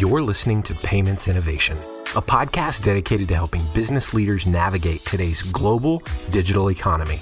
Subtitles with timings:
[0.00, 6.02] You're listening to Payments Innovation, a podcast dedicated to helping business leaders navigate today's global
[6.30, 7.20] digital economy.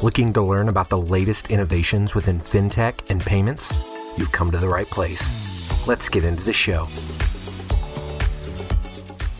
[0.00, 3.72] Looking to learn about the latest innovations within fintech and payments?
[4.16, 5.88] You've come to the right place.
[5.88, 6.86] Let's get into the show.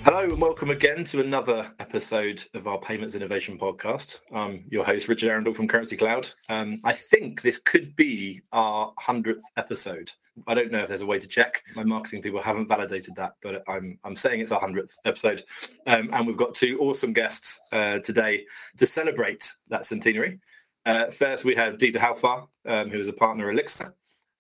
[0.03, 4.19] Hello and welcome again to another episode of our Payments Innovation Podcast.
[4.35, 6.35] I'm your host, Richard Arundel from Currencycloud.
[6.49, 10.11] Um, I think this could be our 100th episode.
[10.47, 11.63] I don't know if there's a way to check.
[11.77, 15.45] My marketing people haven't validated that, but I'm, I'm saying it's our 100th episode.
[15.87, 18.45] Um, and we've got two awesome guests uh, today
[18.77, 20.41] to celebrate that centenary.
[20.87, 23.93] Uh, first, we have Dieter Halfar, um, who is a partner at Elixirr.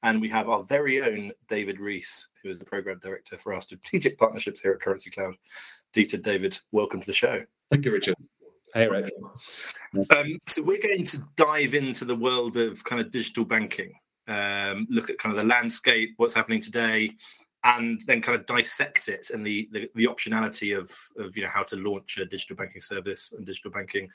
[0.03, 3.61] And we have our very own David Reiss, who is the program director for our
[3.63, 5.35] strategic partnerships here at Currencycloud.
[5.95, 7.43] Dieter, David, welcome to the show.
[7.71, 8.15] Thank you, Richard.
[8.75, 9.13] Hey, Richard.
[10.11, 13.93] Um, so we're going to dive into the world of kind of digital banking,
[14.29, 17.11] um, look at kind of the landscape, what's happening today,
[17.65, 21.49] and then kind of dissect it and the, the, the optionality of, of you know
[21.49, 24.09] how to launch a digital banking service and digital banking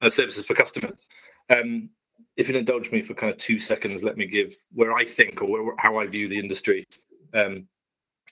[0.00, 1.04] uh, services for customers.
[1.50, 1.90] Um,
[2.36, 5.42] if you'll indulge me for kind of two seconds, let me give where I think
[5.42, 6.86] or where, how I view the industry.
[7.34, 7.68] Um,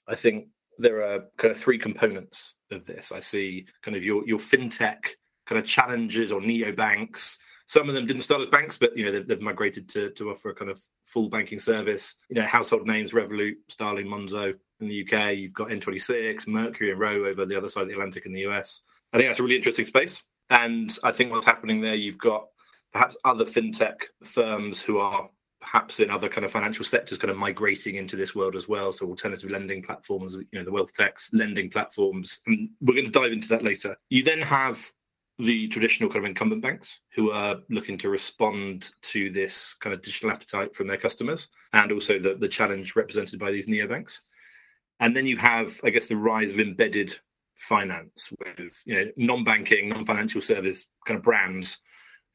[0.09, 0.49] I think
[0.79, 3.13] there are kind of three components of this.
[3.13, 5.11] I see kind of your your fintech
[5.53, 7.37] kind of challenges or neobanks.
[7.67, 10.31] Some of them didn't start as banks, but you know they've, they've migrated to to
[10.31, 12.17] offer a kind of full banking service.
[12.29, 15.37] You know, household names: Revolut, Starling, Monzo in the UK.
[15.37, 18.47] You've got N26, Mercury, and Ro over the other side of the Atlantic in the
[18.49, 18.83] US.
[19.13, 20.23] I think that's a really interesting space.
[20.51, 22.47] And I think what's happening there, you've got
[22.93, 25.29] perhaps other fintech firms who are
[25.61, 28.91] perhaps in other kind of financial sectors kind of migrating into this world as well
[28.91, 33.13] so alternative lending platforms you know the wealth techs lending platforms and we're going to
[33.13, 34.77] dive into that later you then have
[35.43, 40.03] the traditional kind of incumbent banks who are looking to respond to this kind of
[40.03, 44.21] digital appetite from their customers and also the, the challenge represented by these neobanks
[45.01, 47.15] and then you have i guess the rise of embedded
[47.57, 51.79] finance with you know non-banking non-financial service kind of brands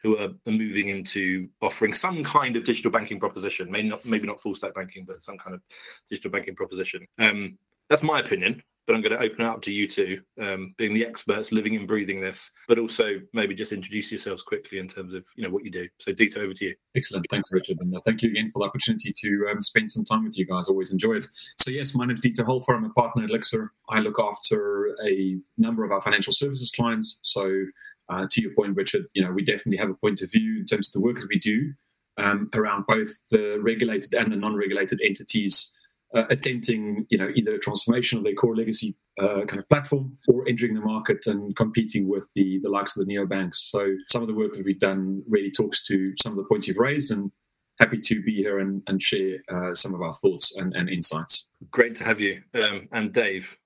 [0.03, 3.69] who are, moving into offering some kind of digital banking proposition.
[3.69, 5.61] Maybe not, maybe not full stack banking, but some kind of
[6.09, 7.05] digital banking proposition.
[7.19, 7.57] Um,
[7.89, 10.93] that's my opinion, but I'm going to open it up to you two, um, being
[10.93, 15.13] the experts, living and breathing this, but also maybe just introduce yourselves quickly in terms
[15.13, 15.87] of you know what you do.
[15.99, 16.75] So, Dieter, over to you.
[16.95, 20.05] Excellent, thanks, Richard, and uh, thank you again for the opportunity to um, spend some
[20.05, 20.69] time with you guys.
[20.69, 21.27] Always enjoy it.
[21.57, 22.77] So, yes, my name is Dieter Halfar.
[22.77, 23.67] I'm a partner at Elixirr.
[23.89, 27.19] I look after a number of our financial services clients.
[27.23, 27.65] So
[28.09, 30.65] uh, to your point, Richard, you know, we definitely have a point of view in
[30.65, 31.73] terms of the work that we do
[32.17, 35.73] um, around both the regulated and the non-regulated entities
[36.13, 40.17] uh, attempting, you know, either a transformation of their core legacy uh, kind of platform
[40.27, 43.55] or entering the market and competing with the the likes of the neobanks.
[43.55, 46.67] So some of the work that we've done really talks to some of the points
[46.67, 47.31] you've raised, and
[47.79, 51.49] happy to be here and, and share uh, some of our thoughts and, and insights.
[51.71, 53.57] Great to have you, um, and Dave.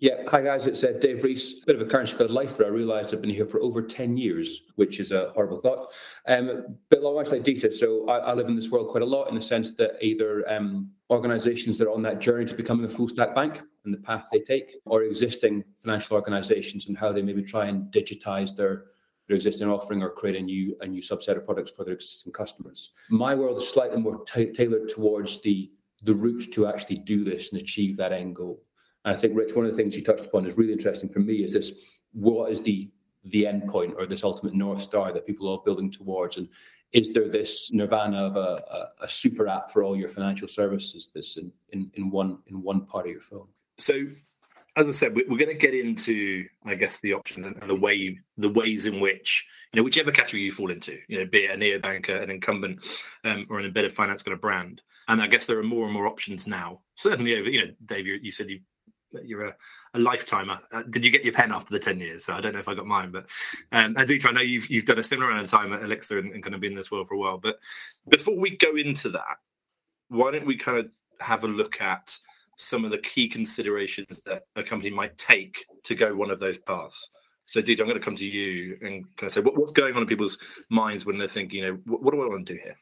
[0.00, 1.62] Yeah, hi guys, it's uh, Dave Reiss.
[1.66, 2.64] Bit of a Currencycloud lifer.
[2.64, 5.92] I realised I've been here for over 10 years, which is a horrible thought.
[6.26, 9.28] Um, but much like Dieter, so I, I, live in this world quite a lot
[9.28, 12.88] in the sense that either um, organisations that are on that journey to becoming a
[12.88, 17.22] full stack bank and the path they take, or existing financial organisations and how they
[17.22, 18.84] maybe try and digitise their
[19.26, 22.32] their existing offering or create a new a new subset of products for their existing
[22.32, 22.92] customers.
[23.10, 25.70] My world is slightly more t- tailored towards the
[26.02, 28.62] the routes to actually do this and achieve that end goal.
[29.04, 31.20] And I think, Rich, one of the things you touched upon is really interesting for
[31.20, 32.90] me is this what is the
[33.24, 36.48] the end point or this ultimate north star that people are building towards and
[36.92, 38.62] is there this nirvana of a,
[39.00, 42.62] a, a super app for all your financial services this in, in, in one in
[42.62, 44.06] one part of your phone so
[44.76, 48.18] as I said, we're going to get into, I guess, the options and the way,
[48.36, 51.50] the ways in which, you know, whichever category you fall into, you know, be it
[51.50, 52.84] a neobanker, an incumbent,
[53.24, 54.80] um, or an embedded finance kind of brand.
[55.08, 56.80] And I guess there are more and more options now.
[56.94, 58.60] Certainly, over, you know, Dave, you, you said you
[59.24, 59.56] you're a,
[59.94, 60.58] a lifetimer.
[60.72, 62.24] Uh, did you get your pen after the ten years?
[62.24, 63.28] So I don't know if I got mine, but
[63.72, 64.18] um, do.
[64.24, 66.54] I know you've you've done a similar amount of time at Elixirr and, and kind
[66.54, 67.38] of been in this world for a while.
[67.38, 67.58] But
[68.08, 69.38] before we go into that,
[70.08, 70.90] why don't we kind of
[71.20, 72.16] have a look at
[72.56, 76.58] some of the key considerations that a company might take to go one of those
[76.58, 77.10] paths?
[77.46, 79.96] So, Dieter, I'm going to come to you and kind of say what, what's going
[79.96, 82.54] on in people's minds when they're thinking, you know, what, what do I want to
[82.54, 82.76] do here?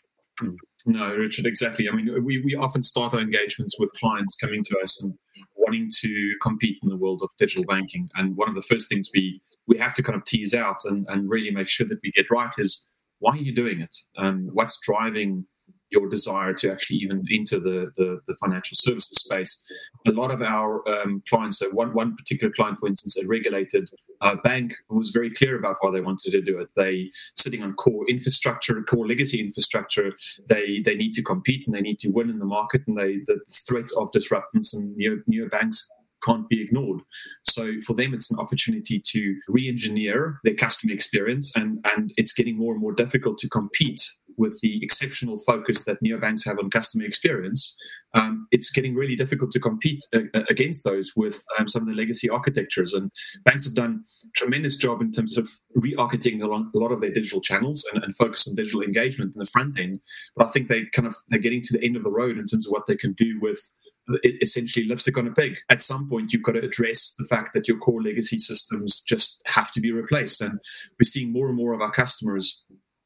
[0.89, 1.87] No, Richard, exactly.
[1.87, 5.15] I mean, we, we often start our engagements with clients coming to us and
[5.55, 8.09] wanting to compete in the world of digital banking.
[8.15, 11.07] And one of the first things we, we have to kind of tease out and,
[11.11, 12.89] and really make sure that we get right is
[13.19, 13.95] why are you doing it?
[14.17, 15.45] Um, what's driving
[15.91, 19.63] your desire to actually even enter the, the, the financial services space?
[20.07, 23.91] A lot of our um, clients, so one, one particular client, for instance, a regulated
[24.21, 26.69] uh, bank was very clear about why they wanted to do it.
[26.77, 30.13] They sitting on core infrastructure, core legacy infrastructure.
[30.49, 32.83] They they need to compete and they need to win in the market.
[32.87, 35.89] And they the threat of disruptance and new, new banks
[36.25, 37.01] can't be ignored.
[37.43, 42.57] So for them, it's an opportunity to re-engineer their customer experience, and and it's getting
[42.57, 44.03] more and more difficult to compete
[44.39, 47.77] with the exceptional focus that neobanks have on customer experience.
[48.15, 51.89] Um, it's getting really difficult to compete uh, uh against those with um, some of
[51.89, 52.95] the legacy architectures.
[52.95, 53.11] And
[53.45, 54.05] banks have done
[54.35, 58.49] tremendous job in terms of re-architecting a lot of their digital channels and, and, focus
[58.49, 60.01] on digital engagement in the front end.
[60.37, 62.47] But I think they kind of they're getting to the end of the road in
[62.47, 63.61] terms of what they can do with
[64.25, 65.59] essentially lipstick on a pig.
[65.71, 69.43] At some point, you've got to address the fact that your core legacy systems just
[69.47, 70.41] have to be replaced.
[70.41, 70.59] And
[70.99, 72.63] we're seeing more and more of our customers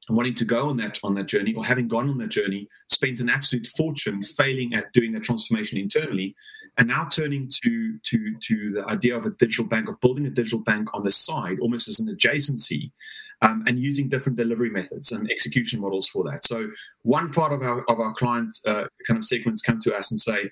[0.09, 3.21] wanting to go on that on that journey or having gone on that journey spent
[3.21, 6.35] an absolute fortune failing at doing that transformation internally
[6.79, 10.31] and now turning to to to the idea of a digital bank of building a
[10.31, 12.91] digital bank on the side almost as an adjacency
[13.43, 16.69] um, and using different delivery methods and execution models for that so
[17.03, 20.19] one part of our of our client uh, kind of segments come to us and
[20.19, 20.51] say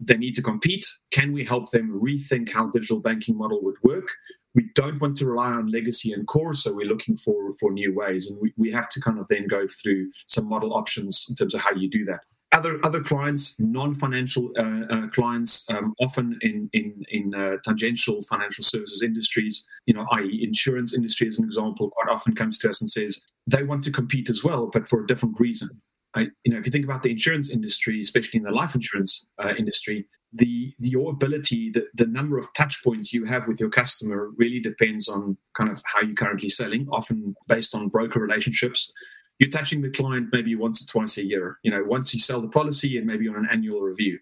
[0.00, 0.86] they need to compete.
[1.10, 4.08] Can we help them rethink how digital banking model would work?
[4.54, 7.94] We don't want to rely on legacy and core, so we're looking for for new
[7.94, 11.36] ways, and we, we have to kind of then go through some model options in
[11.36, 12.20] terms of how you do that.
[12.52, 18.64] Other other clients, non-financial uh, uh, clients, um, often in in in uh, tangential financial
[18.64, 22.80] services industries, you know, i.e., insurance industry as an example, quite often comes to us
[22.80, 25.80] and says they want to compete as well, but for a different reason.
[26.14, 29.28] I, you know, if you think about the insurance industry, especially in the life insurance
[29.38, 33.70] uh, industry, the, your ability, the, the number of touch points you have with your
[33.70, 38.92] customer really depends on kind of how you're currently selling, often based on broker relationships.
[39.38, 42.40] You're touching the client maybe once or twice a year, you know, once you sell
[42.40, 44.18] the policy and maybe on an annual review.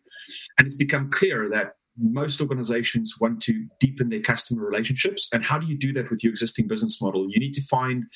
[0.57, 5.29] And it's become clear that most organizations want to deepen their customer relationships.
[5.33, 7.27] And how do you do that with your existing business model?
[7.29, 8.07] You need to find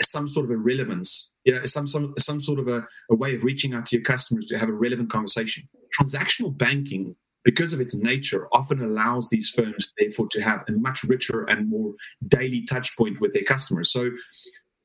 [0.00, 3.34] some sort of a relevance, you know, some some some sort of a, a way
[3.34, 5.68] of reaching out to your customers to have a relevant conversation.
[5.98, 11.04] Transactional banking, because of its nature, often allows these firms therefore to have a much
[11.04, 11.94] richer and more
[12.28, 13.90] daily touch point with their customers.
[13.90, 14.10] So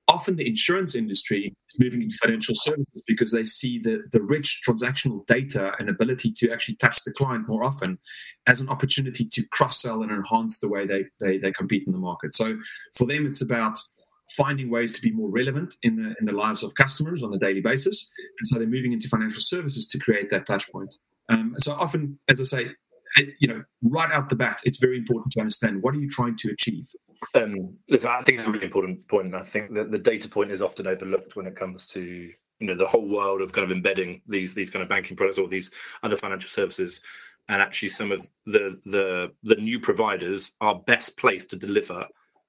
[0.07, 4.62] often the insurance industry is moving into financial services because they see the, the rich
[4.68, 7.98] transactional data and ability to actually touch the client more often
[8.48, 12.00] as an opportunity to cross-sell and enhance the way they, they, they compete in the
[12.00, 12.36] market.
[12.36, 12.58] So
[12.96, 13.80] for them, it's about
[14.30, 17.38] finding ways to be more relevant in the in the lives of customers on a
[17.38, 20.94] daily basis, and so they're moving into financial services to create that touch point.
[21.30, 22.74] Um, so often, as I say,
[23.39, 26.36] you know, right out the bat, it's very important to understand what are you trying
[26.38, 26.89] to achieve.
[27.33, 30.27] Um, listen, I think it's a really important point, and I think that the data
[30.27, 32.01] point is often overlooked when it comes to
[32.60, 35.39] you know the whole world of kind of embedding these these kind of banking products
[35.39, 35.72] or these
[36.04, 37.01] other financial services
[37.50, 42.06] and actually some of the the the new providers are best placed to deliver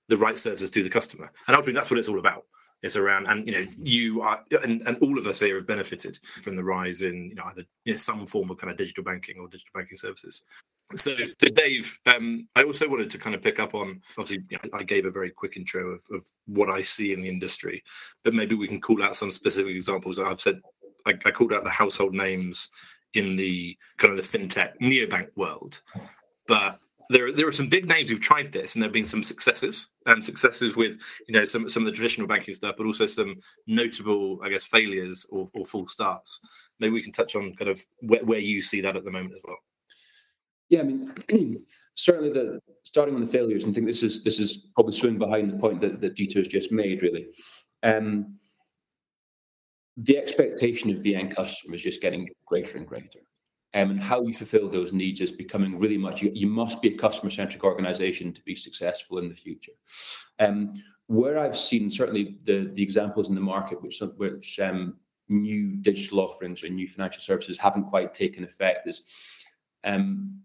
[0.09, 1.31] the right services to the customer.
[1.47, 2.45] And ultimately, that's what it's all about.
[2.83, 6.19] It's around, and you know, you are, and, and all of us here have benefited
[6.43, 9.03] from the rise in, you know, either you know, some form of kind of digital
[9.03, 10.43] banking or digital banking services.
[10.95, 14.03] So, so Dave, um, I also wanted to kind of pick up on.
[14.19, 17.23] Obviously, you know, I gave a very quick intro of, of what I see in
[17.23, 17.83] the industry,
[18.23, 20.19] but maybe we can call out some specific examples.
[20.19, 20.61] I've said
[21.07, 22.69] I, I called out the household names
[23.15, 25.81] in the kind of the fintech neobank world,
[26.47, 26.79] but
[27.09, 29.89] there, there are some big names who've tried this, and there have been some successes
[30.07, 33.37] and successes with you know some some of the traditional banking stuff, but also some
[33.67, 36.41] notable, I guess, failures or, or full starts.
[36.81, 39.35] Maybe we can touch on kind of where, where you see that at the moment
[39.35, 39.59] as well.
[40.69, 41.65] Yeah, I mean,
[41.95, 45.19] certainly the starting on the failures, and I think this is this is probably swimming
[45.19, 47.03] behind the point that, that Dieter has just made.
[47.03, 47.27] Really,
[47.83, 48.37] um,
[49.97, 53.21] the expectation of the end customer is just getting greater and greater
[53.77, 56.23] um, and how you fulfill those needs is becoming really much.
[56.23, 59.73] You, you must be a customer centric organization to be successful in the future.
[60.39, 60.75] Um,
[61.09, 64.97] where I've seen certainly the the examples in the market which which um,
[65.29, 69.03] new digital offerings or new financial services haven't quite taken effect is.
[69.85, 70.41] Um,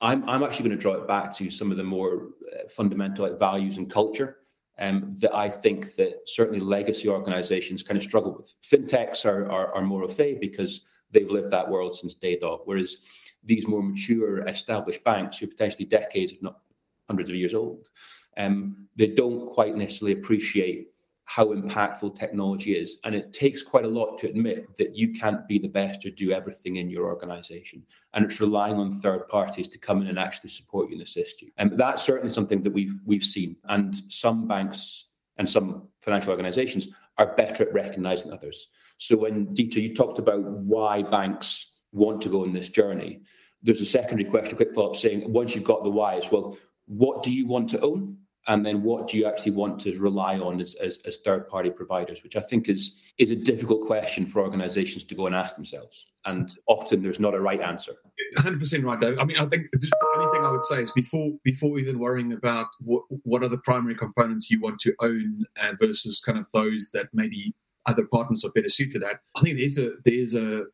[0.00, 3.28] I'm, I'm actually going to draw it back to some of the more uh, fundamental
[3.28, 4.38] like, values and culture
[4.80, 8.52] um, that I think that certainly legacy organizations kind of struggle with.
[8.62, 12.62] Fintechs are, are, are more of a because they've lived that world since day dot.
[12.64, 12.98] Whereas
[13.44, 16.60] these more mature, established banks, who are potentially decades, if not
[17.08, 17.88] hundreds of years old,
[18.36, 20.88] um, they don't quite necessarily appreciate
[21.24, 22.98] how impactful technology is.
[23.04, 26.10] And it takes quite a lot to admit that you can't be the best or
[26.10, 27.84] do everything in your organization.
[28.12, 31.40] And it's relying on third parties to come in and actually support you and assist
[31.40, 31.50] you.
[31.56, 33.56] And that's certainly something that we've we've seen.
[33.64, 38.68] And some banks and some financial organizations are better at recognizing others.
[38.98, 43.20] So when Dieter, you talked about why banks want to go on this journey,
[43.62, 47.22] there's a secondary question, a quick follow-up saying, once you've got the whys, well, what
[47.22, 48.18] do you want to own?
[48.48, 51.70] And then what do you actually want to rely on as, as, as third party
[51.70, 55.54] providers which i think is is a difficult question for organizations to go and ask
[55.54, 57.92] themselves and often there's not a right answer
[58.38, 59.18] 100% right Dave.
[59.18, 62.32] i mean i think the only thing i would say is before before even worrying
[62.32, 66.46] about what what are the primary components you want to own uh, versus kind of
[66.52, 67.54] those that maybe
[67.86, 70.64] other partners are better suited at i think there's a there's a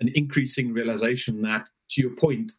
[0.00, 2.52] an increasing realization that to your point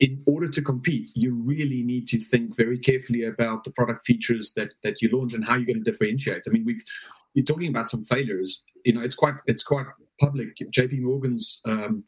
[0.00, 4.52] in order to compete, you really need to think very carefully about the product features
[4.54, 6.42] that that you launch and how you're going to differentiate.
[6.46, 6.82] I mean, we've
[7.34, 8.62] you're talking about some failures.
[8.84, 9.86] You know, it's quite it's quite
[10.20, 10.56] public.
[10.70, 11.00] J.P.
[11.00, 12.04] Morgan's um,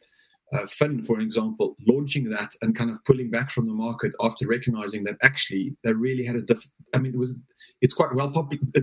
[0.53, 4.47] uh, Finn, for example, launching that and kind of pulling back from the market after
[4.47, 6.43] recognizing that actually they really had a.
[6.43, 7.41] Diff- I mean, it was
[7.83, 8.31] it's quite well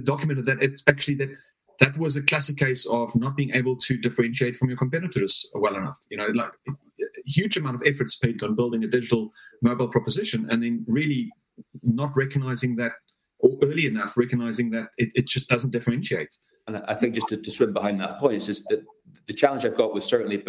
[0.04, 1.30] documented that it's actually that
[1.80, 5.76] that was a classic case of not being able to differentiate from your competitors well
[5.76, 5.98] enough.
[6.10, 6.72] You know, like a
[7.26, 11.32] huge amount of effort spent on building a digital mobile proposition, and then really
[11.82, 12.94] not recognizing that,
[13.40, 16.38] or early enough recognizing that it, it just doesn't differentiate.
[16.68, 18.84] And I think just to, to swim behind that point is just that
[19.28, 20.44] the challenge I've got with certainly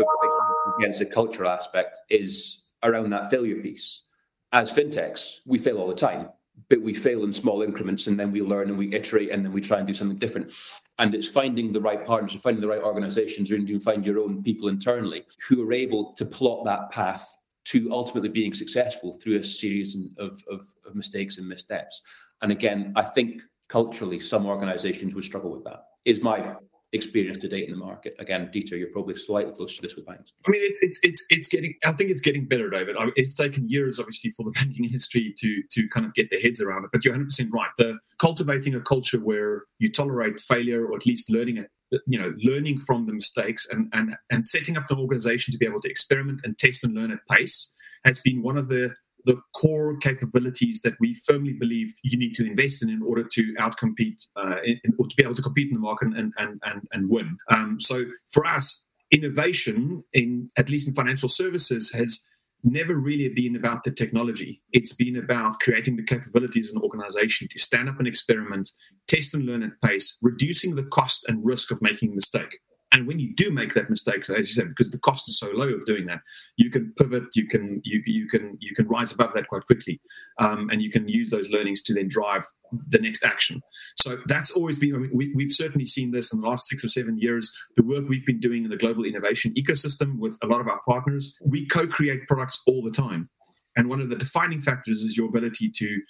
[0.78, 4.06] against the cultural aspect is around that failure piece.
[4.52, 6.28] As fintechs, we fail all the time
[6.68, 9.52] but we fail in small increments and then we learn and we iterate and then
[9.52, 10.52] we try and do something different.
[10.98, 14.42] And it's finding the right partners, finding the right organizations, or you find your own
[14.42, 19.44] people internally who are able to plot that path to ultimately being successful through a
[19.44, 22.02] series of, of, of mistakes and missteps.
[22.42, 26.54] And again, I think culturally, some organizations would struggle with that, is my
[26.94, 28.14] experience to date in the market.
[28.18, 30.32] Again, Dieter, you're probably slightly closer to this with banks.
[30.46, 31.74] I mean, it's it's it's it's getting.
[31.84, 32.96] I think it's getting better, David.
[32.96, 36.30] I mean, it's taken years, obviously, for the banking industry to to kind of get
[36.30, 36.90] their heads around it.
[36.92, 37.70] But you're 100 percent right.
[37.76, 41.70] The cultivating a culture where you tolerate failure, or at least learning it.
[42.06, 45.66] You know, learning from the mistakes and and and setting up the organization to be
[45.66, 47.74] able to experiment and test and learn at pace
[48.04, 52.46] has been one of the the core capabilities that we firmly believe you need to
[52.46, 55.74] invest in in order to outcompete uh, in, or to be able to compete in
[55.74, 57.36] the market and and and, and win.
[57.50, 62.24] Um, so for us, innovation in at least in financial services has
[62.64, 64.62] never really been about the technology.
[64.72, 68.70] It's been about creating the capabilities in an organization to stand up and experiment,
[69.06, 72.58] test and learn at pace, reducing the cost and risk of making a mistake.
[72.94, 75.50] And when you do make that mistake, as you said, because the cost is so
[75.50, 76.20] low of doing that,
[76.56, 80.00] you can pivot, you can you you can you can rise above that quite quickly,
[80.38, 82.44] um, and you can use those learnings to then drive
[82.88, 83.60] the next action.
[83.96, 84.94] So that's always been.
[84.94, 87.52] I mean, we, we've certainly seen this in the last six or seven years.
[87.74, 90.80] The work we've been doing in the global innovation ecosystem with a lot of our
[90.88, 93.28] partners, we co-create products all the time,
[93.76, 96.00] and one of the defining factors is your ability to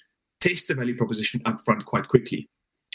[0.42, 2.50] test the value proposition upfront quite quickly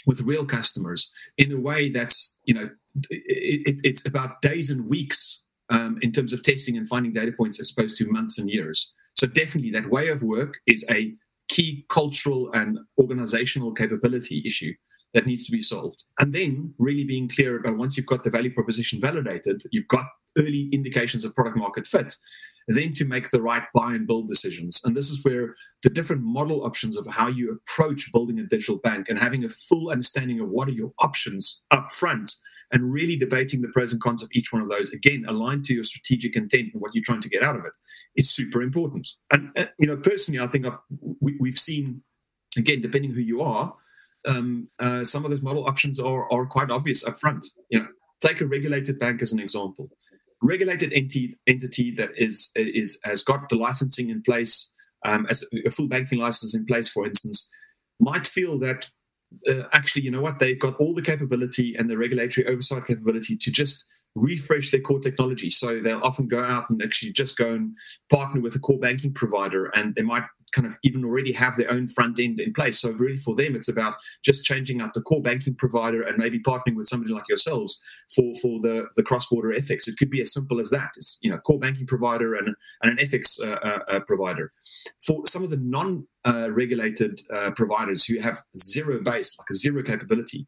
[0.06, 2.70] with real customers in a way that's you know
[3.10, 7.32] it, it, it's about days and weeks um, in terms of testing and finding data
[7.32, 11.14] points as opposed to months and years so definitely that way of work is a
[11.48, 14.72] key cultural and organizational capability issue
[15.14, 18.30] that needs to be solved and then really being clear about once you've got the
[18.30, 20.04] value proposition validated you've got
[20.38, 22.14] early indications of product market fit
[22.68, 24.80] then to make the right buy and build decisions.
[24.84, 28.78] And this is where the different model options of how you approach building a digital
[28.78, 32.30] bank and having a full understanding of what are your options up front
[32.72, 35.74] and really debating the pros and cons of each one of those, again, aligned to
[35.74, 37.72] your strategic intent and what you're trying to get out of it,
[38.16, 39.08] is super important.
[39.32, 40.78] And, uh, you know, personally, I think I've,
[41.20, 42.02] we, have seen,
[42.56, 43.74] again, depending who you are,
[44.26, 47.46] um, uh, some of those model options are, are quite obvious up front.
[47.70, 47.86] You know,
[48.20, 49.90] take a regulated bank as an example
[50.42, 54.72] regulated entity entity that is is has got the licensing in place
[55.04, 57.50] um, as a full banking license in place, for instance,
[57.98, 58.90] might feel that
[59.48, 63.36] uh, actually, you know what, they've got all the capability and the regulatory oversight capability
[63.36, 65.50] to just refresh their core technology.
[65.50, 67.76] So they'll often go out and actually just go and
[68.10, 71.70] partner with a core banking provider, and they might kind of even already have their
[71.70, 72.80] own front end in place.
[72.80, 73.94] So really for them, it's about
[74.24, 77.80] just changing out the core banking provider and maybe partnering with somebody like yourselves
[78.12, 79.88] for, for the, the cross-border FX.
[79.88, 80.90] It could be as simple as that.
[80.96, 82.48] It's, you know, core banking provider and,
[82.82, 84.52] and an FX uh, uh, uh, provider.
[85.04, 89.82] For some of the non-regulated uh, uh, providers who have zero base, like a zero
[89.82, 90.46] capability,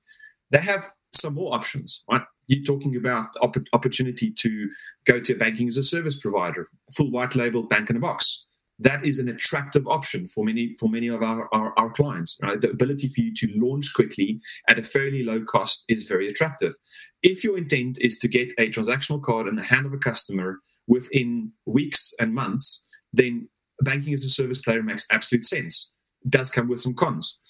[0.51, 2.23] they have some more options, right?
[2.47, 4.69] You're talking about opp- opportunity to
[5.07, 8.47] go to a banking as a service provider, full white label bank in a box
[8.83, 12.39] that is an attractive option for many for many of our, our, our, clients.
[12.43, 12.61] Right?
[12.61, 16.75] The ability for you to launch quickly at a fairly low cost is very attractive.
[17.23, 20.59] If your intent is to get a transactional card in the hand of a customer
[20.87, 23.49] within weeks and months, then
[23.83, 25.95] banking as a service player makes absolute sense.
[26.25, 27.41] It does come with some cons.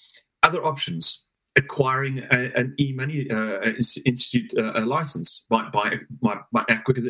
[0.41, 1.25] Other options,
[1.55, 3.61] acquiring a, an e-money uh,
[4.05, 6.63] institute uh, license by, by, by, by,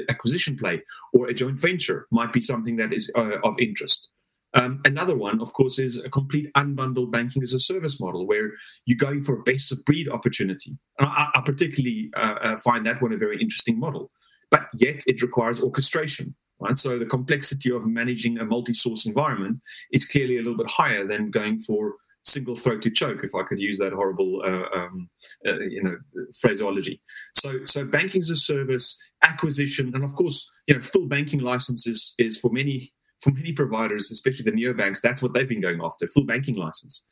[0.10, 0.82] acquisition play
[1.14, 4.10] or a joint venture might be something that is uh, of interest
[4.56, 8.52] Um, another one, of course, is a complete unbundled banking as a service model where
[8.86, 10.78] you're going for a best of breed opportunity.
[11.00, 14.12] I, I particularly uh, uh, find that one a very interesting model,
[14.52, 16.36] but yet it requires orchestration.
[16.64, 16.78] Right?
[16.78, 19.60] So the complexity of managing a multi-source environment
[19.92, 23.44] is clearly a little bit higher than going for single throat to choke, if I
[23.44, 25.10] could use that horrible, uh, um,
[25.46, 25.98] uh, you know,
[26.40, 27.02] phraseology.
[27.36, 32.16] So, so banking as a service, acquisition, and of course, you know, full banking licenses
[32.18, 36.08] is for many for many providers, especially the neobanks, that's what they've been going after:
[36.08, 37.08] full banking license.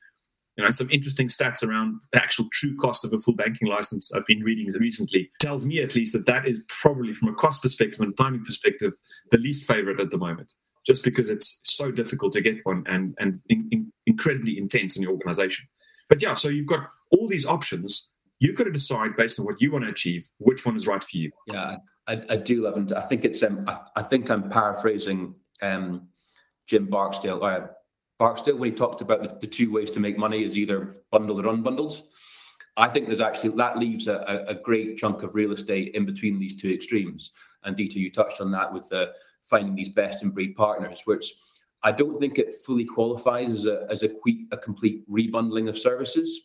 [0.57, 4.13] You know, some interesting stats around the actual true cost of a full banking license
[4.13, 7.63] I've been reading recently tells me at least that that is probably, from a cost
[7.63, 8.91] perspective and a timing perspective,
[9.31, 10.53] the least favorite at the moment
[10.85, 15.03] just because it's so difficult to get one and and in, in, incredibly intense in
[15.03, 15.67] your organization.
[16.09, 18.09] But yeah, so you've got all these options.
[18.39, 21.03] You've got to decide based on what you want to achieve, which one is right
[21.03, 21.31] for you.
[21.47, 21.77] Yeah,
[22.07, 26.07] I, I do love and I think it's um, I, I think I'm paraphrasing um,
[26.67, 27.43] Jim Barksdale.
[27.43, 27.67] Uh,
[28.21, 31.43] Barksdale when he talked about the, the, two ways to make money is either bundled
[31.43, 31.99] or unbundled.
[32.77, 36.37] I think there's actually that leaves a, a, great chunk of real estate in between
[36.37, 37.31] these two extremes.
[37.63, 39.11] And Dieter, you touched on that with the
[39.41, 41.33] finding these best in breed partners, which
[41.81, 45.75] I don't think it fully qualifies as a as a, que- a complete rebundling of
[45.75, 46.41] services.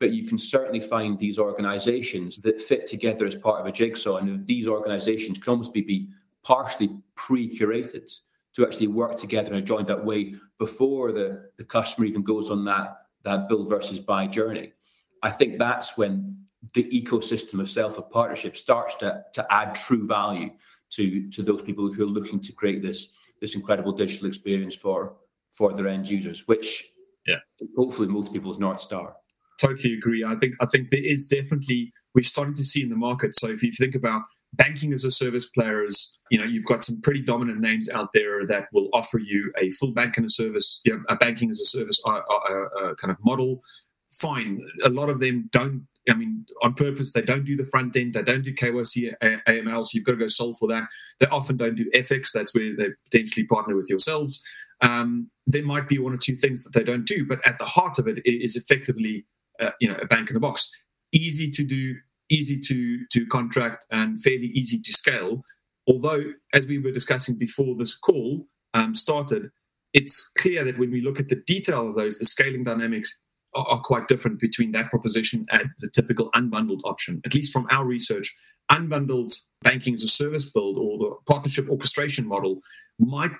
[0.00, 4.16] But you can certainly find these organizations that fit together as part of a jigsaw.
[4.16, 6.08] And these organizations can almost be, be
[6.42, 8.10] partially pre-curated
[8.54, 12.50] to actually work together in a joined up way before the, the customer even goes
[12.50, 14.72] on that, that build versus buy journey.
[15.22, 16.36] I think that's when
[16.74, 20.50] the ecosystem of self of partnership starts to, to add true value
[20.90, 25.16] to to those people who are looking to create this this incredible digital experience for
[25.50, 26.88] for their end users, which
[27.26, 27.36] yeah,
[27.76, 29.14] hopefully most people's north star.
[29.60, 30.24] Totally agree.
[30.24, 33.34] I think I think there is definitely we're starting to see in the market.
[33.34, 34.22] So if you think about
[34.54, 38.46] banking as a service players, you know, you've got some pretty dominant names out there
[38.46, 41.60] that will offer you a full banking as a service, you know, a banking as
[41.60, 43.62] a service uh, uh, uh, kind of model.
[44.10, 44.60] Fine.
[44.84, 48.14] A lot of them don't I mean, on purpose, they don't do the front end,
[48.14, 50.88] they don't do KYC AML, so you've got to go solve for that.
[51.20, 54.42] They often don't do FX, that's where they potentially partner with yourselves.
[54.80, 57.64] Um, there might be one or two things that they don't do, but at the
[57.64, 59.26] heart of it is effectively,
[59.60, 60.72] uh, you know, a bank in a box.
[61.12, 61.94] Easy to do,
[62.32, 65.44] easy to to contract, and fairly easy to scale.
[65.86, 69.50] Although, as we were discussing before this call um, started,
[69.92, 73.20] it's clear that when we look at the detail of those, the scaling dynamics
[73.54, 77.20] are, are quite different between that proposition and the typical unbundled option.
[77.24, 78.34] At least from our research,
[78.70, 82.60] unbundled banking as a service build or the partnership orchestration model
[82.98, 83.32] might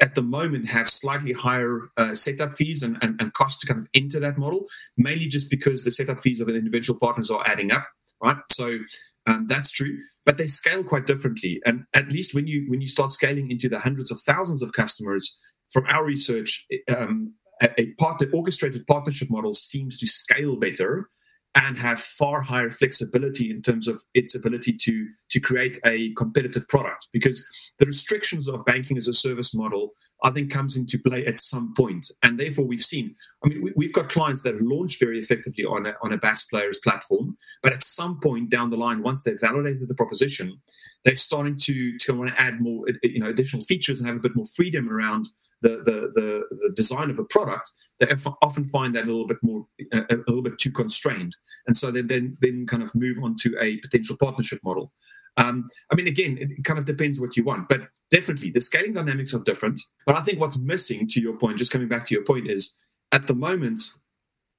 [0.00, 3.80] at the moment have slightly higher uh, setup fees and, and, and, costs to kind
[3.80, 7.42] of enter that model, mainly just because the setup fees of the individual partners are
[7.46, 7.86] adding up,
[8.22, 8.36] right?
[8.50, 8.78] So
[9.26, 11.60] um, that's true, but they scale quite differently.
[11.64, 14.72] And at least when you when you start scaling into the hundreds of thousands of
[14.72, 15.38] customers,
[15.70, 17.32] from our research, um,
[17.78, 21.08] a, partner, orchestrated partnership model seems to scale better
[21.54, 26.66] and have far higher flexibility in terms of its ability to to create a competitive
[26.68, 27.46] product because
[27.78, 29.90] the restrictions of banking as a service model
[30.22, 33.86] i think comes into play at some point and therefore we've seen i mean we,
[33.86, 37.72] have got clients that launch very effectively on a, on a BaaS players platform but
[37.72, 40.60] at some point down the line once they've validated the proposition
[41.04, 44.20] they're starting to to want to add more you know additional features and have a
[44.20, 45.28] bit more freedom around
[45.62, 48.06] the, the, the, the design of a product, they
[48.42, 51.34] often find that a little bit more, a, a little bit too constrained.
[51.66, 54.92] And so they then, then kind of move on to a potential partnership model.
[55.36, 58.92] Um, I mean, again, it kind of depends what you want, but definitely the scaling
[58.92, 59.80] dynamics are different.
[60.06, 62.76] But I think what's missing, to your point, just coming back to your point, is
[63.12, 63.80] at the moment,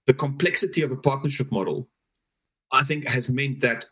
[0.07, 1.87] the complexity of a partnership model,
[2.71, 3.85] I think, has meant that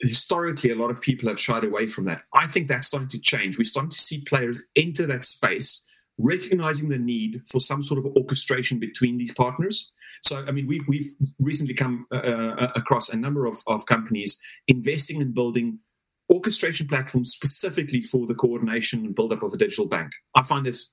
[0.00, 2.22] historically a lot of people have shied away from that.
[2.32, 3.58] I think that's starting to change.
[3.58, 5.84] We're starting to see players enter that space
[6.18, 9.92] recognizing the need for some sort of orchestration between these partners.
[10.22, 14.38] So, I mean, we, we've recently come uh, uh, across a number of, of companies
[14.68, 15.78] investing in building
[16.30, 20.12] orchestration platforms specifically for the coordination and build up of a digital bank.
[20.34, 20.92] I find this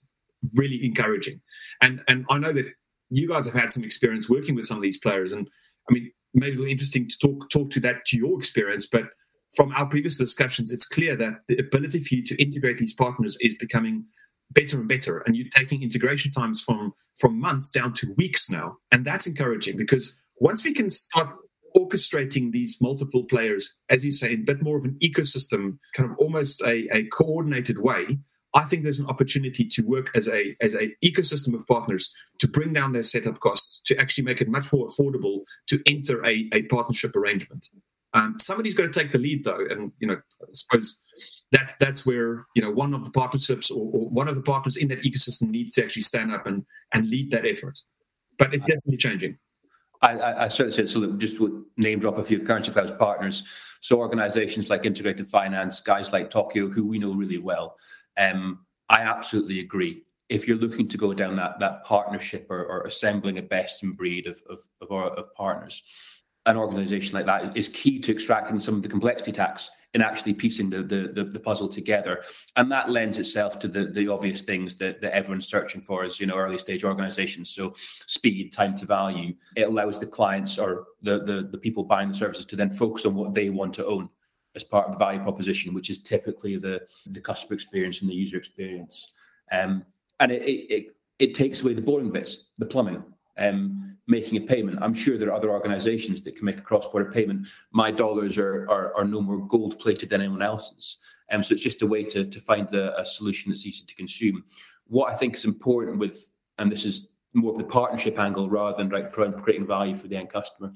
[0.55, 1.41] really encouraging.
[1.81, 2.65] And, and I know that
[3.09, 5.33] you guys have had some experience working with some of these players.
[5.33, 5.47] And
[5.89, 9.03] I mean, maybe it'll be interesting to talk, talk to that, to your experience, but
[9.55, 13.37] from our previous discussions, it's clear that the ability for you to integrate these partners
[13.41, 14.05] is becoming
[14.51, 18.77] better and better and you're taking integration times from from months down to weeks now
[18.91, 21.35] and that's encouraging because once we can start
[21.77, 26.09] orchestrating these multiple players as you say in a bit more of an ecosystem kind
[26.09, 28.17] of almost a, a coordinated way
[28.55, 32.47] i think there's an opportunity to work as a as a ecosystem of partners to
[32.47, 36.49] bring down their setup costs to actually make it much more affordable to enter a,
[36.53, 37.67] a partnership arrangement
[38.13, 41.01] um, somebody's got to take the lead though and you know i suppose
[41.51, 44.77] that's that's where you know one of the partnerships or, or, one of the partners
[44.77, 47.79] in that ecosystem needs to actually stand up and and lead that effort.
[48.37, 49.37] But it's definitely changing.
[50.01, 51.11] I, I, certainly said so.
[51.13, 53.47] Just to name drop a few of Currencycloud's partners.
[53.81, 57.77] So organisations like Integrated Finance, guys like Toqio, who we know really well.
[58.17, 60.03] Um, I absolutely agree.
[60.29, 63.91] If you're looking to go down that that partnership or, or assembling a best in
[63.93, 65.83] breed of of, of, of partners,
[66.45, 70.33] an organisation like that is key to extracting some of the complexity tax in actually
[70.33, 72.21] piecing the, the, the, puzzle together.
[72.55, 76.19] And that lends itself to the, the obvious things that, that everyone's searching for as,
[76.19, 77.49] you know, early stage organizations.
[77.49, 79.33] So speed, time to value.
[79.55, 83.05] It allows the clients or the, the, the people buying the services to then focus
[83.05, 84.09] on what they want to own
[84.55, 88.15] as part of the value proposition, which is typically the, the customer experience and the
[88.15, 89.13] user experience.
[89.51, 89.85] Um,
[90.19, 93.03] and it, it, it, it takes away the boring bits, the plumbing,
[93.37, 94.79] um, making a payment.
[94.81, 97.47] I'm sure there are other organizations that can make a cross-border payment.
[97.71, 100.97] My dollars are, are, are no more gold-plated than anyone else's.
[101.29, 103.95] Um, so it's just a way to, to find a, a, solution that's easy to
[103.95, 104.45] consume.
[104.87, 108.77] What I think is important with, and this is more of the partnership angle rather
[108.77, 110.71] than right creating value for the end customer,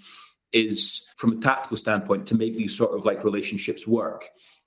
[0.52, 4.26] is from a tactical standpoint to make these sort of like relationships work.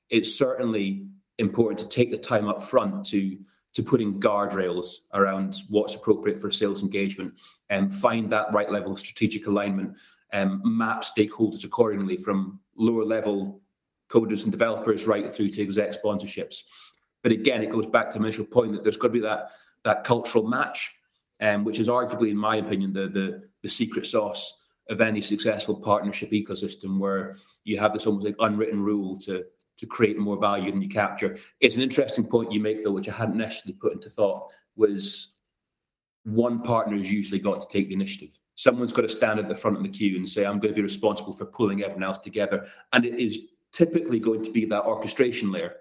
[0.09, 1.07] It's certainly
[1.38, 3.38] important to take the time up front to
[3.74, 7.34] to putting guardrails around what's appropriate for sales engagement
[7.70, 9.96] and find that right level of strategic alignment
[10.32, 13.60] and map stakeholders accordingly from lower level
[14.08, 16.62] coders and developers right through to exec sponsorships.
[17.22, 19.50] But again, it goes back to the initial point that there's got to be that
[19.84, 20.94] that cultural match,
[21.40, 24.60] um, which is arguably, in my opinion, the, the the secret sauce
[24.90, 29.44] of any successful partnership ecosystem, where you have this almost like unwritten rule to
[29.78, 31.37] to create more value than you capture.
[31.60, 35.32] It's an interesting point you make, though, which I hadn't necessarily put into thought, was
[36.24, 38.38] one partner has usually got to take the initiative.
[38.54, 40.76] Someone's got to stand at the front of the queue and say, I'm going to
[40.76, 42.66] be responsible for pulling everyone else together.
[42.92, 45.74] And it is typically going to be that orchestration layer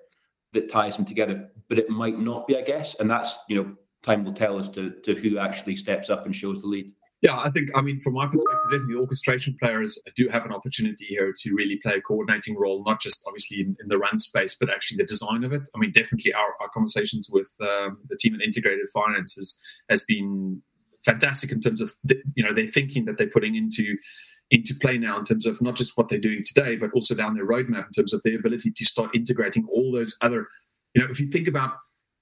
[0.53, 2.99] that ties them together, but it might not be, I guess.
[2.99, 6.35] And that's, you know, time will tell as to, to who actually steps up and
[6.35, 6.93] shows the lead.
[7.23, 11.05] Yeah, I think, I mean, from my perspective, definitely orchestration players do have an opportunity
[11.05, 14.57] here to really play a coordinating role, not just obviously in, in the run space,
[14.59, 15.61] but actually the design of it.
[15.73, 19.57] I mean, definitely our, our conversations with um, the team at Integrated Finances
[19.89, 20.61] has been
[21.05, 23.95] fantastic in terms of, the, you know, their thinking that they're putting into
[24.51, 27.33] into play now in terms of not just what they're doing today, but also down
[27.33, 30.49] their roadmap in terms of their ability to start integrating all those other,
[30.93, 31.75] you know, if you think about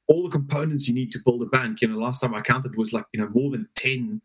[0.07, 2.77] all the components you need to build a bank, you know, last time I counted
[2.77, 4.21] was like, you know, more than 10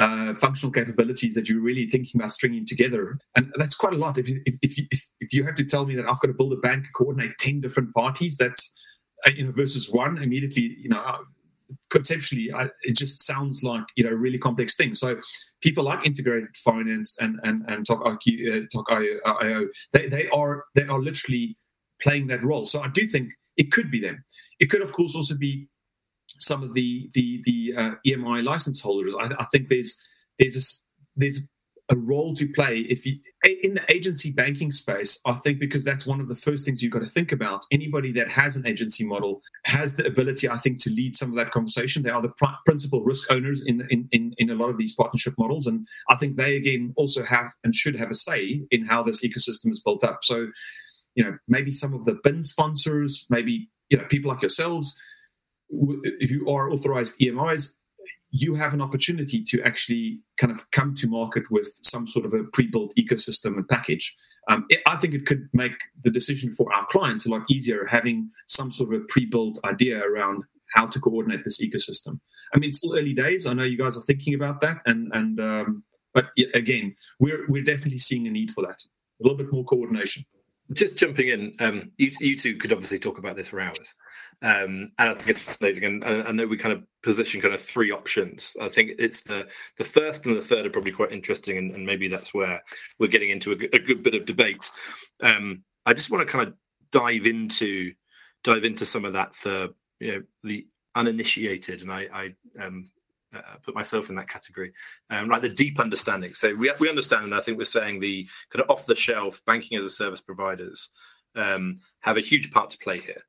[0.00, 3.18] uh, functional capabilities that you're really thinking about stringing together.
[3.36, 4.16] And that's quite a lot.
[4.16, 6.56] If if, if, if, you have to tell me that I've got to build a
[6.56, 8.74] bank, coordinate 10 different parties, that's,
[9.26, 11.18] uh, you know, versus one, immediately, you know,
[11.90, 14.94] conceptually, I, it just sounds like, you know, a really complex thing.
[14.94, 15.20] So
[15.62, 20.64] people like integrated finance and, and, and Talk, IQ, uh, Talk IO, they, they are,
[20.74, 21.58] they are literally
[22.00, 22.64] playing that role.
[22.64, 24.24] So I do think it could be them.
[24.60, 25.68] It could, of course, also be
[26.40, 29.14] some of the the the uh, EMI license holders.
[29.18, 30.00] I, I, think there's
[30.38, 31.48] there's a, there's
[31.90, 33.18] a role to play if you
[33.62, 35.20] in the agency banking space.
[35.26, 37.64] I think because that's one of the first things you've got to think about.
[37.70, 41.36] Anybody that has an agency model has the ability, I think, to lead some of
[41.36, 42.02] that conversation.
[42.02, 44.94] They are the pr- principal risk owners in, in in in a lot of these
[44.94, 48.86] partnership models, and I think they again also have and should have a say in
[48.86, 50.20] how this ecosystem is built up.
[50.22, 50.48] So,
[51.14, 54.98] you know, maybe some of the BIN sponsors, maybe you know people like yourselves
[55.70, 57.78] if you are authorized EMIs,
[58.32, 62.32] you have an opportunity to actually kind of come to market with some sort of
[62.32, 64.16] a pre-built ecosystem and package.
[64.48, 65.72] Um, it, I think it could make
[66.04, 70.00] the decision for our clients a lot easier having some sort of a pre-built idea
[70.00, 72.20] around how to coordinate this ecosystem.
[72.54, 73.46] I mean, it's still early days.
[73.46, 77.64] I know you guys are thinking about that, and and um, but again, we're we're
[77.64, 78.80] definitely seeing a need for that.
[79.20, 80.24] A little bit more coordination
[80.72, 83.94] just jumping in, um, you, you two could obviously talk about this for hours,
[84.42, 85.84] um, and I think it's fascinating.
[85.84, 88.56] And I, know we kind of position kind of three options.
[88.60, 91.84] I think it's the the first and the third are probably quite interesting, and, and
[91.84, 92.62] maybe that's where
[92.98, 94.70] we're getting into a, a good bit of debate.
[95.22, 96.54] Um, I just want to kind of
[96.92, 97.92] dive into
[98.44, 102.90] dive into some of that for you know the uninitiated, and I, I um,
[103.34, 104.72] uh, put myself in that category,
[105.10, 106.34] um, like the deep understanding.
[106.34, 109.40] So we we understand, and I think we're saying the kind of off the shelf
[109.46, 110.90] banking as a service providers
[111.36, 113.22] um, have a huge part to play here,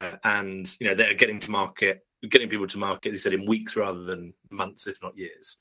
[0.00, 3.10] uh, and you know they're getting to market, getting people to market.
[3.10, 5.58] They said in weeks rather than months, if not years.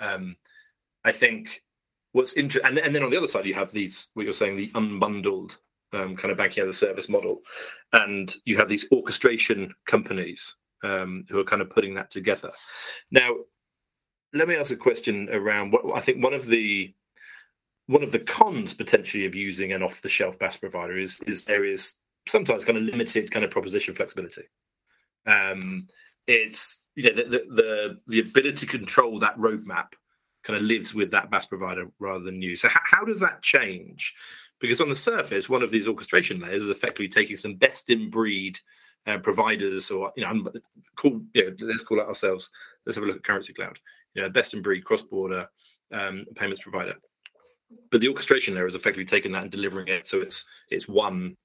[0.00, 0.36] Um,
[1.04, 1.62] I think
[2.12, 4.56] what's interesting, and, and then on the other side you have these what you're saying
[4.56, 5.56] the unbundled
[5.92, 7.40] um, kind of banking as a service model,
[7.92, 12.50] and you have these orchestration companies um, who are kind of putting that together.
[13.10, 13.36] Now,
[14.32, 16.94] let me ask a question around what I think one of the
[17.86, 21.94] one of the cons potentially of using an off-the-shelf BaaS provider is is there is
[22.26, 24.44] sometimes kind of limited kind of proposition flexibility.
[25.26, 25.86] Um,
[26.26, 29.92] it's you know the, the the the ability to control that roadmap
[30.44, 32.56] kind of lives with that BaaS provider rather than you.
[32.56, 34.14] So how, how does that change?
[34.60, 38.10] Because on the surface, one of these orchestration layers is effectively taking some best in
[38.10, 38.58] breed
[39.06, 40.50] uh, providers, or you know,
[40.96, 42.50] call you know, let's call it ourselves.
[42.86, 43.76] Let's have a look at Currencycloud.
[44.14, 45.48] You know, best in breed cross border
[45.92, 46.94] um, payments provider.
[47.90, 51.36] But the orchestration layer is effectively taking that and delivering it, so it's it's one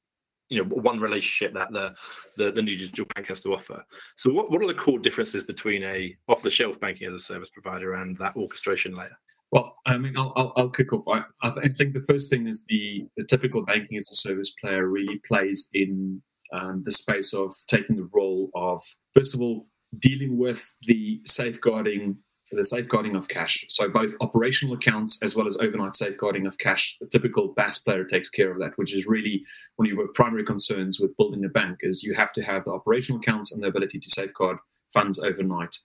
[0.50, 1.96] you know one relationship that the,
[2.38, 3.84] the the new digital bank has to offer.
[4.16, 7.20] So what, what are the core differences between a off the shelf banking as a
[7.20, 9.18] service provider and that orchestration layer?
[9.52, 11.08] Well, I mean, I'll, I'll, I'll kick off.
[11.08, 14.16] I, I, th- I, think the first thing is the, the typical banking as a
[14.16, 16.22] service player really plays in
[16.54, 18.82] um, the space of taking the role of,
[19.14, 19.68] first of all,
[20.00, 22.18] dealing with the safeguarding
[22.52, 23.66] the safeguarding of cash.
[23.70, 26.98] So both operational accounts as well as overnight safeguarding of cash.
[26.98, 29.44] The typical BaaS player takes care of that, which is really
[29.76, 32.72] one of your primary concerns with building a bank is you have to have the
[32.72, 34.58] operational accounts and the ability to safeguard
[34.94, 35.78] funds overnight.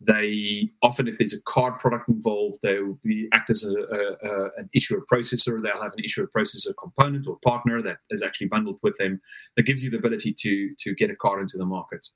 [0.00, 4.30] They often, if there's a card product involved, they will be act as a, a,
[4.30, 5.62] a, an issuer processor.
[5.62, 9.20] They'll have an issuer processor component or partner that is actually bundled with them
[9.56, 12.06] that gives you the ability to to get a card into the market.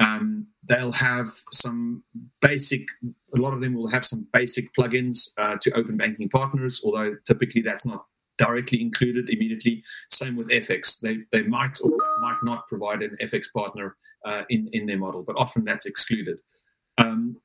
[0.00, 2.02] Um, they'll have some
[2.40, 2.80] basic,
[3.34, 7.16] a lot of them will have some basic plugins uh, to open banking partners, although
[7.26, 8.06] typically that's not
[8.38, 9.84] directly included immediately.
[10.08, 11.00] Same with FX.
[11.00, 11.90] They, they might or
[12.22, 16.38] might not provide an FX partner uh, in, in their model, but often that's excluded.
[17.00, 17.36] Um,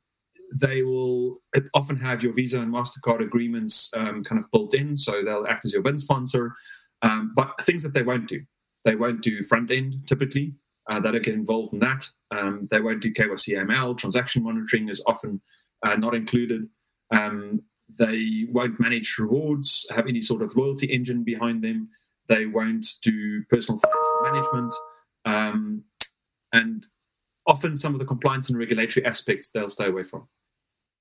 [0.54, 1.42] they will
[1.74, 5.66] often have your Visa and MasterCard agreements um, kind of built in, so they'll act
[5.66, 6.54] as your BIN sponsor.
[7.02, 8.42] Um, but things that they won't do,
[8.84, 10.54] they won't do front end typically
[10.90, 12.10] uh, that get involved in that.
[12.32, 13.98] Um, they won't do KYC AML.
[13.98, 15.42] Transaction monitoring is often
[15.84, 16.68] uh, not included.
[17.12, 17.62] Um,
[17.98, 21.90] they won't manage rewards, have any sort of loyalty engine behind them.
[22.28, 24.74] They won't do personal financial management.
[25.26, 25.84] Um,
[26.54, 26.86] and
[27.48, 30.28] often some of the compliance and regulatory aspects they'll stay away from.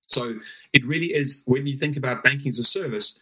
[0.06, 0.38] So
[0.72, 3.18] it really is, when you think about banking as a service,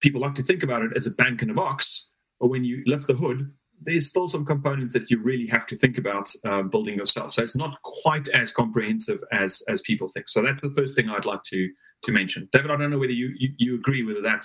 [0.00, 2.10] people like to think about it as a bank in a box.
[2.40, 5.76] But when you lift the hood, there's still some components that you really have to
[5.76, 7.34] think about uh, building yourself.
[7.34, 10.28] So it's not quite as comprehensive as as people think.
[10.28, 11.70] So that's the first thing I'd like to
[12.02, 12.48] to mention.
[12.52, 14.44] David, I don't know whether you you, you agree with that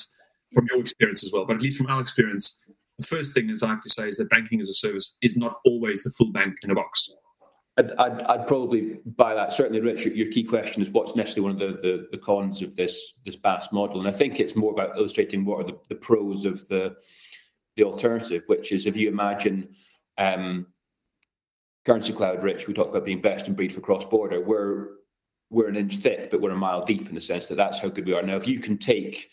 [0.53, 2.59] from your experience as well, but at least from our experience,
[2.97, 5.38] the first thing is I have to say is that banking as a service is
[5.38, 7.13] not always the full bank in a box.
[7.80, 9.54] I'd, I'd, I'd probably buy that.
[9.54, 12.76] Certainly, Rich, your key question is what's necessarily one of the, the, the cons of
[12.76, 15.96] this this BaaS model, and I think it's more about illustrating what are the, the
[15.96, 16.98] pros of the
[17.78, 19.70] the alternative, which is if you imagine
[20.18, 20.68] um,
[21.86, 24.42] Currencycloud rich, we talk about being best in breed for cross border.
[24.42, 24.89] We're
[25.50, 27.88] we're an inch thick, but we're a mile deep in the sense that that's how
[27.88, 28.22] good we are.
[28.22, 29.30] Now, if you can take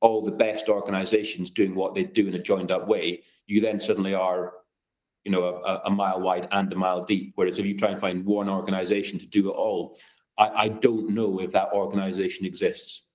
[0.00, 3.78] all the best organizations doing what they do in a joined up way, you then
[3.78, 4.54] suddenly are,
[5.24, 7.32] you know, a, a mile wide and a mile deep.
[7.34, 9.98] Whereas if you try and find one organization to do it all,
[10.38, 13.06] I, I don't know if that organization exists.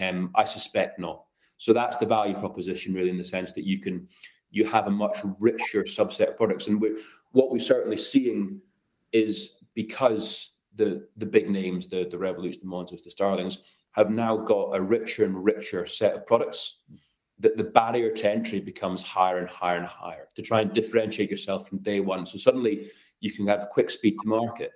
[0.00, 1.24] Um, I suspect not.
[1.56, 4.08] So that's the value proposition, really, in the sense that you can
[4.50, 6.68] you have a much richer subset of products.
[6.68, 6.96] And we're,
[7.32, 8.60] what we're certainly seeing
[9.12, 14.36] is because the the big names, the the Revoluts, the Monzos, the Starlings, have now
[14.36, 16.80] got a richer and richer set of products.
[16.88, 17.03] That
[17.38, 21.68] the barrier to entry becomes higher and higher and higher to try and differentiate yourself
[21.68, 22.26] from day one.
[22.26, 24.70] So suddenly you can have quick speed to market.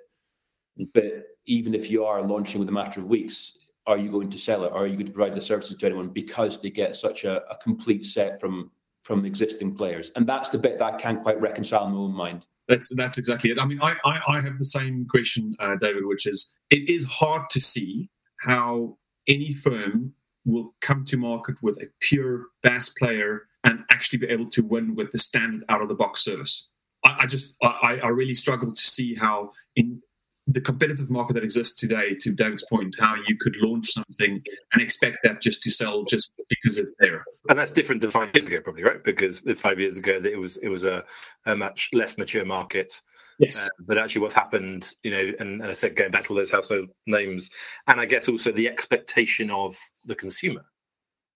[0.92, 4.38] But even if you are launching with a matter of weeks, are you going to
[4.38, 6.94] sell it or are you going to provide the services to anyone because they get
[6.94, 8.70] such a, a complete set from
[9.02, 12.12] from existing players and that's the bit that i can't quite reconcile in my own
[12.12, 15.76] mind that's that's exactly it i mean i i, I have the same question uh,
[15.76, 20.12] david which is it is hard to see how any firm
[20.50, 24.94] will come to market with a pure BaaS player and actually be able to win
[24.94, 26.68] with the standard out of the box service
[27.04, 30.02] I, I just I, I really struggle to see how in
[30.46, 34.82] the competitive market that exists today, to David's point, how you could launch something and
[34.82, 37.22] expect that just to sell just because it's there.
[37.50, 39.04] And that's different than five years ago, probably, right?
[39.04, 41.04] Because five years ago, it was it was a,
[41.46, 43.00] a much less mature market.
[43.38, 43.66] Yes.
[43.66, 46.36] Uh, but actually, what's happened, you know, and, and I said going back to all
[46.36, 47.50] those household names,
[47.86, 50.64] and I guess also the expectation of the consumer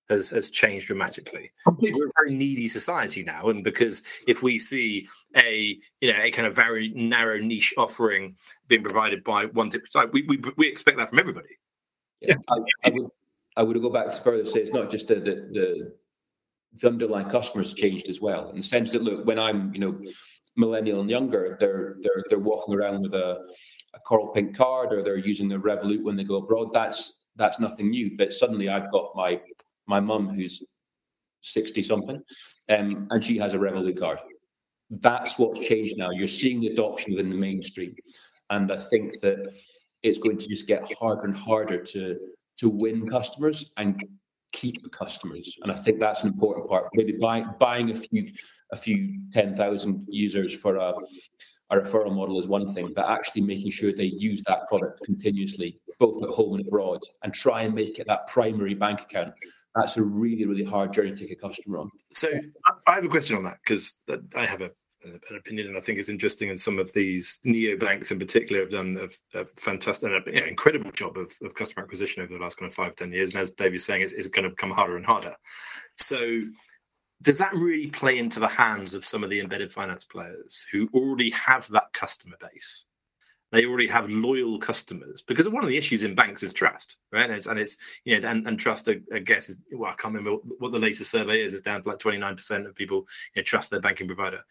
[0.09, 1.53] has, has changed dramatically.
[1.65, 2.01] Completely.
[2.01, 6.31] We're a very needy society now, and because if we see a you know a
[6.31, 8.37] kind of very narrow niche offering
[8.69, 11.57] being provided by one tip site, we, we we expect that from everybody.
[12.21, 13.11] Yeah, I, I, would
[13.57, 15.93] I would go back to further say it's not just the, the the
[16.81, 20.01] the underlying customers changed as well in the sense that look when I'm you know
[20.57, 23.41] millennial and younger if they're they're they're walking around with a
[23.95, 27.59] a coral pink card or they're using the Revolut when they go abroad that's that's
[27.59, 29.41] nothing new but suddenly I've got my
[29.87, 30.63] my mum, who's
[31.43, 32.23] 60 something,
[32.69, 34.19] um, and she has a Revolut card.
[34.91, 36.11] That's what's changed now.
[36.11, 37.95] You're seeing the adoption within the mainstream.
[38.51, 39.53] And I think that
[40.03, 42.19] it's going to just get harder and harder to
[42.59, 44.01] to win customers and
[44.53, 45.57] keep customers.
[45.63, 46.89] And I think that's an important part.
[46.93, 48.31] Maybe buy, buying a few
[48.73, 50.93] a few ten thousand users for a
[51.73, 55.81] a referral model is one thing, but actually making sure they use that product continuously,
[55.99, 59.33] both at home and abroad, and try and make it that primary bank account.
[59.75, 61.91] That's a really, really hard journey to take a customer on.
[62.11, 62.29] So
[62.87, 63.97] I have a question on that because
[64.37, 64.71] I have a
[65.05, 66.51] an opinion, and I think it's interesting.
[66.51, 70.49] And some of these neo banks in particular have done a, a fantastic, and a,
[70.49, 73.33] incredible job of, of, customer acquisition over the last kind of five, ten years.
[73.35, 75.35] And as Dave is saying, it's, it's going to become harder and harder.
[75.99, 76.43] So,
[77.23, 80.89] does that really play into the hands of some of the embedded finance players who
[80.95, 82.87] already have that customer base?
[83.51, 87.25] They already have loyal customers because one of the issues in banks is trust, right?
[87.25, 90.15] And it's, and it's you know, and, and trust, I, guess, is well, I can't
[90.15, 91.53] remember what the latest survey is.
[91.53, 93.05] It's down to like 29% of people
[93.35, 94.43] you know, trust their banking provider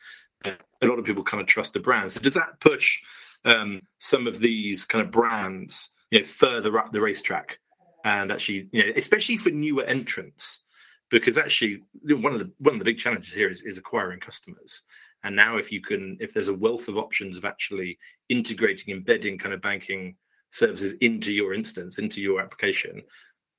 [0.45, 2.11] a lot of people kind of trust the brand.
[2.11, 3.01] So does that push
[3.45, 7.59] um, some of these kind of brands, you know, further up the racetrack,
[8.03, 10.63] and actually, you know, especially for newer entrants,
[11.11, 14.83] because actually one of the one of the big challenges here is, is acquiring customers.
[15.23, 19.37] And now, if you can, if there's a wealth of options of actually integrating, embedding
[19.37, 20.15] kind of banking
[20.49, 23.03] services into your instance, into your application,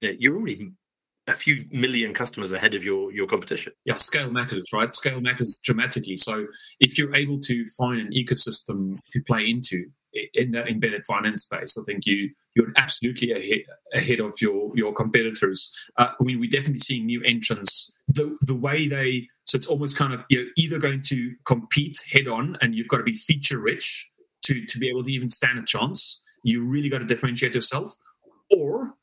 [0.00, 0.72] you're already
[1.28, 3.72] a few million customers ahead of your your competition.
[3.84, 4.92] Yeah, scale matters, right?
[4.92, 6.16] Scale matters dramatically.
[6.16, 6.46] So
[6.80, 9.86] if you're able to find an ecosystem to play into
[10.34, 14.92] in that embedded finance space, I think you you're absolutely ahead ahead of your your
[14.92, 15.72] competitors.
[15.96, 17.92] Uh, I mean, we're definitely seeing new entrants.
[18.08, 22.28] The the way they so it's almost kind of you're either going to compete head
[22.28, 24.10] on, and you've got to be feature rich
[24.42, 26.22] to to be able to even stand a chance.
[26.44, 27.94] You really got to differentiate yourself,
[28.56, 28.94] or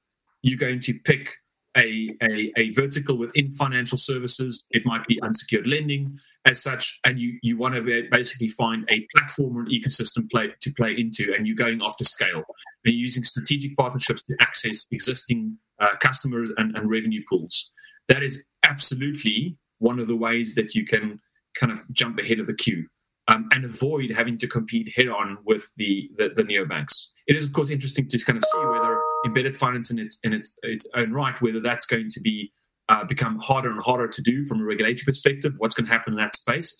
[0.42, 1.38] you're going to pick
[1.78, 4.66] a, a, a vertical within financial services.
[4.72, 9.08] It might be unsecured lending as such, and you you want to basically find a
[9.16, 12.44] platform or an ecosystem play to play into, and you're going after scale.
[12.84, 17.70] And you're using strategic partnerships to access existing uh, customers and, and revenue pools.
[18.08, 21.20] That is absolutely one of the ways that you can
[21.60, 22.86] kind of jump ahead of the queue
[23.28, 27.10] um, and avoid having to compete head on with the, the, the neobanks.
[27.28, 30.34] It is, of course, interesting to kind of see whether embedded finance in its in
[30.34, 32.52] its its own right, whether that's going to be
[32.90, 35.54] uh, become harder and harder to do from a regulatory perspective.
[35.58, 36.76] What's going to happen in that space?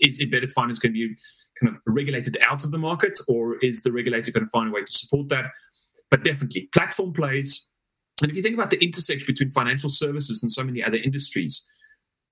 [0.00, 1.14] Is embedded finance going to be
[1.60, 4.72] kind of regulated out of the market, or is the regulator going to find a
[4.72, 5.52] way to support that?
[6.10, 7.66] But definitely, platform plays.
[8.22, 11.66] And if you think about the intersection between financial services and so many other industries,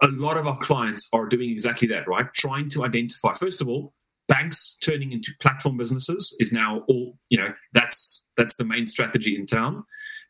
[0.02, 2.26] a lot of our clients are doing exactly that, right?
[2.34, 3.94] Trying to identify, first of all,
[4.26, 9.34] banks turning into platform businesses is now all, you know, that's that's the main strategy
[9.34, 9.84] in town.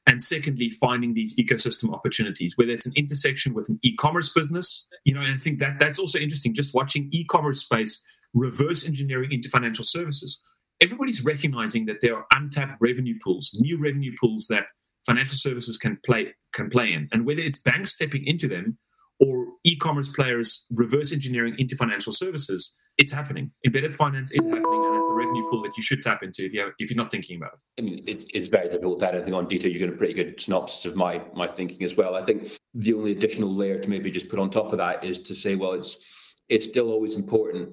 [0.08, 5.12] And secondly, finding these ecosystem opportunities, whether it's an intersection with an e-commerce business, you
[5.14, 6.54] know, and I think that that's also interesting.
[6.54, 10.42] Just watching e-commerce space reverse engineering into financial services.
[10.80, 14.64] Everybody's recognizing that there are untapped revenue pools, new revenue pools that
[15.04, 18.78] financial services can play can play in, and whether it's banks stepping into them
[19.20, 23.50] or e-commerce players reverse engineering into financial services, it's happening.
[23.66, 26.70] Embedded finance is happening, it's a revenue pool that you should tap into if you
[26.78, 27.64] if you're not thinking about it.
[27.78, 29.70] I mean, it, it's very difficult to add anything on detail.
[29.70, 32.14] You get a pretty good synopsis of my my thinking as well.
[32.14, 35.22] I think the only additional layer to maybe just put on top of that is
[35.22, 36.04] to say, well, it's
[36.48, 37.70] it's still always important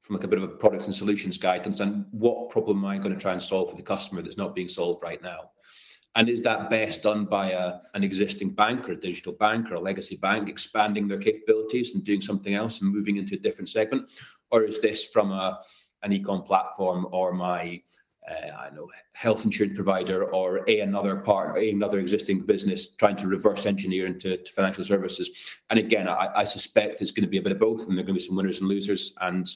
[0.00, 2.84] from like a bit of a products and solutions guide to understand what problem am
[2.84, 5.50] I going to try and solve for the customer that's not being solved right now.
[6.16, 9.76] And is that best done by a, an existing bank or a digital bank or
[9.76, 13.68] a legacy bank expanding their capabilities and doing something else and moving into a different
[13.68, 14.12] segment?
[14.50, 15.60] Or is this from a,
[16.04, 17.82] an ecom platform or my
[18.28, 23.16] uh, I know health insurance provider or a another part, a another existing business trying
[23.16, 25.58] to reverse engineer into financial services.
[25.68, 28.02] And again, I, I, suspect it's going to be a bit of both, and there
[28.02, 29.14] are going to be some winners and losers.
[29.20, 29.46] And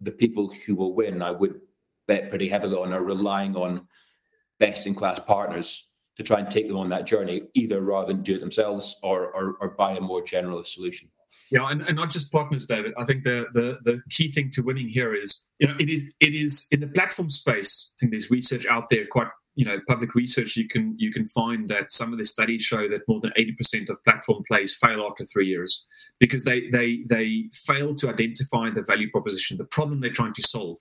[0.00, 1.60] the people who will win, I would
[2.08, 3.86] bet pretty heavily on, are relying on
[4.58, 8.22] best in class partners to try and take them on that journey, either rather than
[8.22, 11.08] do it themselves or, or, or buy a more generalist solution.
[11.50, 12.92] Yeah, and, and not just partners, David.
[12.96, 16.14] I think the, the the key thing to winning here is, you know, it is
[16.20, 17.92] it is in the platform space.
[17.92, 20.56] I think there's research out there, quite you know, public research.
[20.56, 23.52] You can you can find that some of the studies show that more than eighty
[23.52, 25.84] percent of platform plays fail after three years
[26.20, 30.42] because they they they fail to identify the value proposition, the problem they're trying to
[30.42, 30.78] solve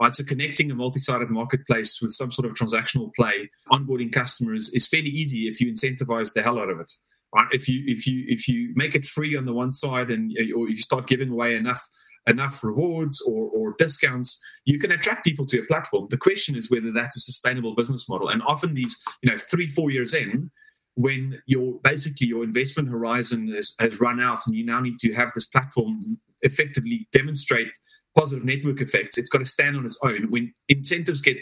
[0.00, 0.16] right?
[0.16, 5.10] So connecting a multi-sided marketplace with some sort of transactional play, onboarding customers is fairly
[5.10, 6.92] easy if you incentivize the hell out of it.
[7.34, 7.48] Right?
[7.52, 10.68] If you if you if you make it free on the one side and or
[10.68, 11.88] you start giving away enough
[12.26, 16.06] enough rewards or, or discounts, you can attract people to your platform.
[16.10, 18.28] The question is whether that's a sustainable business model.
[18.28, 20.50] And often these, you know, three, four years in,
[20.94, 25.12] when your basically your investment horizon has, has run out and you now need to
[25.14, 27.72] have this platform effectively demonstrate
[28.16, 29.16] positive network effects.
[29.16, 30.30] It's got to stand on its own.
[30.30, 31.38] When incentives get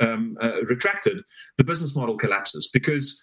[0.00, 1.22] um, uh, retracted,
[1.56, 3.22] the business model collapses because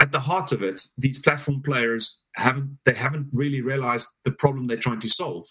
[0.00, 4.66] at the heart of it, these platform players haven't they haven't really realized the problem
[4.66, 5.46] they're trying to solve.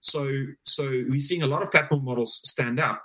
[0.00, 3.02] So so we're seeing a lot of platform models stand up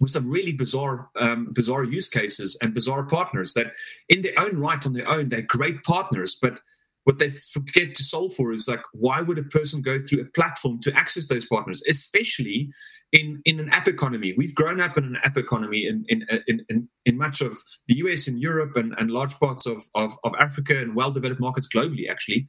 [0.00, 3.72] with some really bizarre um, bizarre use cases and bizarre partners that
[4.08, 6.60] in their own right on their own they're great partners but
[7.04, 10.26] what they forget to solve for is like why would a person go through a
[10.26, 12.70] platform to access those partners especially
[13.12, 16.88] in in an app economy we've grown up in an app economy in in in,
[17.04, 20.76] in, much of the us and europe and, and large parts of, of, of africa
[20.78, 22.46] and well developed markets globally actually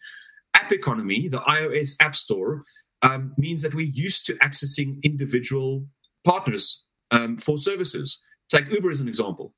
[0.53, 2.64] app economy the ios app store
[3.01, 5.86] um, means that we're used to accessing individual
[6.24, 8.22] partners um, for services.
[8.49, 9.53] Take Uber as an example.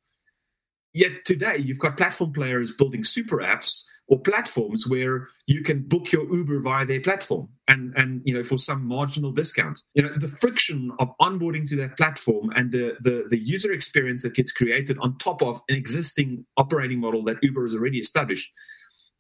[0.93, 6.12] Yet today, you've got platform players building super apps or platforms where you can book
[6.12, 9.82] your Uber via their platform and and you know for some marginal discount.
[9.93, 14.24] You know the friction of onboarding to that platform and the the, the user experience
[14.24, 18.53] that gets created on top of an existing operating model that Uber has already established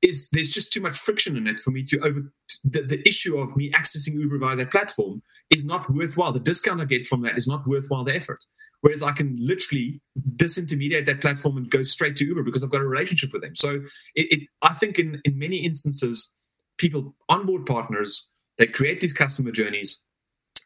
[0.01, 2.31] is there's just too much friction in it for me to over
[2.63, 6.31] the, the issue of me accessing Uber via that platform is not worthwhile.
[6.31, 8.43] The discount I get from that is not worthwhile the effort.
[8.81, 10.01] Whereas I can literally
[10.35, 13.55] disintermediate that platform and go straight to Uber because I've got a relationship with them.
[13.55, 13.81] So
[14.15, 16.35] it, it, I think in, in many instances,
[16.77, 20.03] people onboard partners, they create these customer journeys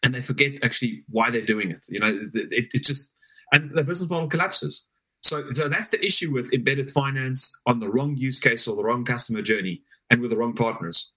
[0.03, 1.86] and they forget actually why they're doing it.
[1.89, 3.14] You know, it, it just,
[3.53, 4.86] and the business model collapses.
[5.22, 8.84] So, so that's the issue with embedded finance on the wrong use case or the
[8.84, 11.14] wrong customer journey and with the wrong partners.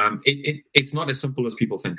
[0.00, 1.98] Um, it, it, it's not as simple as people think.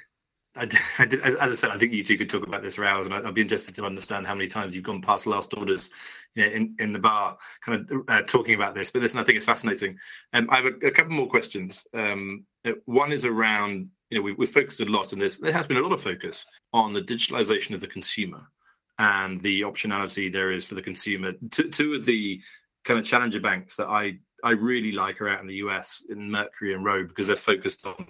[0.55, 0.67] I,
[0.99, 3.07] I did, as I said, I think you two could talk about this for hours,
[3.07, 5.91] and I'd be interested to understand how many times you've gone past last orders
[6.35, 8.91] you know, in in the bar, kind of uh, talking about this.
[8.91, 9.97] But listen, I think it's fascinating.
[10.33, 11.85] Um, I have a, a, couple more questions.
[11.93, 15.37] Um, uh, one is around you know we, we've focused a lot on this.
[15.37, 18.49] There has been a lot of focus on the digitalization of the consumer
[18.97, 21.33] and the optionality there is for the consumer.
[21.51, 22.41] Two, two of the
[22.85, 26.29] kind of challenger banks that I I really like are out in the US in
[26.29, 28.07] Mercury and Road because they're focused on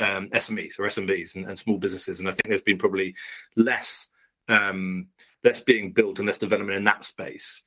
[0.00, 2.18] um, SMEs or SMBs and, and, small businesses.
[2.20, 3.14] And I think there's been probably
[3.56, 4.08] less
[4.48, 5.08] um,
[5.42, 7.62] less being built and less development in that space.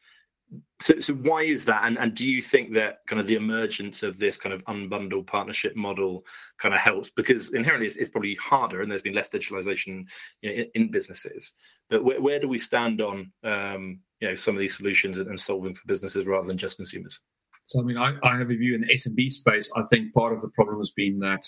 [0.81, 1.83] So, so why is that?
[1.83, 5.27] And, and do you think that kind of the emergence of this kind of unbundled
[5.27, 6.25] partnership model
[6.57, 7.09] kind of helps?
[7.09, 10.07] Because inherently it's, it's probably harder and there's been less digitalization
[10.41, 11.53] you know, in, in, businesses.
[11.89, 15.39] But where, where, do we stand on um, you know some of these solutions and,
[15.39, 17.19] solving for businesses rather than just consumers?
[17.65, 19.71] So I mean, I, I have a view in the SMB space.
[19.75, 21.45] I think part of the problem has been that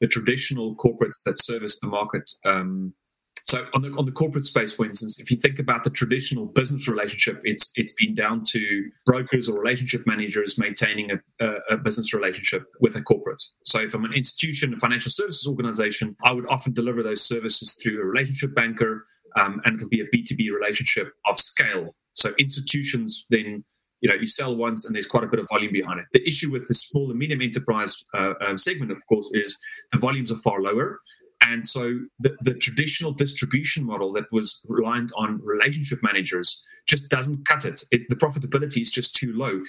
[0.00, 2.30] the traditional corporates that service the market.
[2.44, 2.94] Um,
[3.42, 6.46] so on the on the corporate space, for instance, if you think about the traditional
[6.46, 11.76] business relationship, it's it's been down to brokers or relationship managers maintaining a, a, a
[11.78, 13.42] business relationship with a corporate.
[13.64, 17.78] So if I'm an institution, a financial services organization, I would often deliver those services
[17.82, 19.06] through a relationship banker,
[19.38, 21.94] um, and it'll be a B2B relationship of scale.
[22.12, 23.64] So institutions then
[24.00, 26.06] you know you sell once and there's quite a bit of volume behind it.
[26.12, 29.60] The issue with the small and medium enterprise uh, um, segment, of course, is
[29.92, 31.00] the volumes are far lower.
[31.42, 37.46] And so the, the traditional distribution model that was reliant on relationship managers just doesn't
[37.46, 37.82] cut it.
[37.90, 38.02] it.
[38.08, 39.60] The profitability is just too low.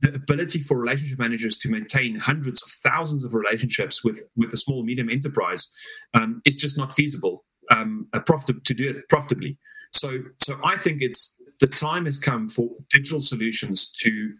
[0.00, 4.56] The ability for relationship managers to maintain hundreds of thousands of relationships with, with a
[4.56, 5.70] small medium enterprise
[6.14, 9.58] um, is just not feasible um, profit, to do it profitably.
[9.92, 14.34] So, so I think it's the time has come for digital solutions to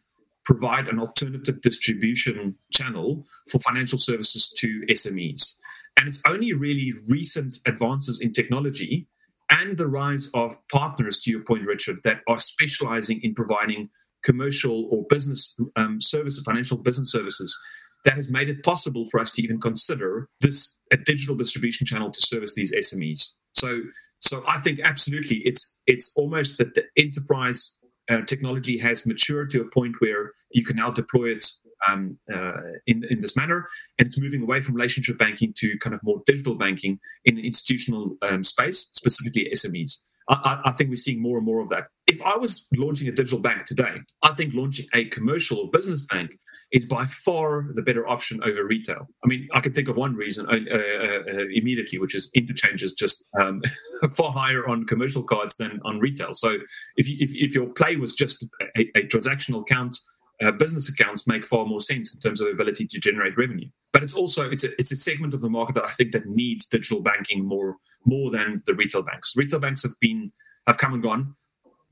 [0.44, 5.56] provide an alternative distribution channel for financial services to SMEs.
[5.98, 9.06] And it's only really recent advances in technology
[9.50, 13.90] and the rise of partners, to your point, Richard, that are specializing in providing
[14.22, 17.58] commercial or business um, services, financial business services,
[18.04, 22.10] that has made it possible for us to even consider this a digital distribution channel
[22.10, 23.32] to service these SMEs.
[23.54, 23.82] So
[24.20, 27.78] so I think absolutely, it's it's almost that the enterprise
[28.10, 31.46] uh, technology has matured to a point where you can now deploy it
[31.88, 35.94] um, uh, in in this manner, and it's moving away from relationship banking to kind
[35.94, 39.98] of more digital banking in the institutional um, space, specifically SMEs.
[40.30, 41.84] I, I, think we're seeing more and more of that.
[42.06, 46.32] If I was launching a digital bank today, I think launching a commercial business bank
[46.72, 49.06] is by far the better option over retail.
[49.24, 52.82] I mean, I can think of one reason uh, uh, uh, immediately, which is interchange
[52.82, 53.62] is just um,
[54.14, 56.34] far higher on commercial cards than on retail.
[56.34, 56.58] So
[56.96, 58.46] if, you, if, if your play was just
[58.76, 59.96] a, a transactional account,
[60.42, 63.68] uh, business accounts make far more sense in terms of ability to generate revenue.
[63.92, 66.26] But it's also it's a, it's a segment of the market that I think that
[66.26, 69.34] needs digital banking more more than the retail banks.
[69.36, 70.32] Retail banks have been
[70.66, 71.34] have come and gone.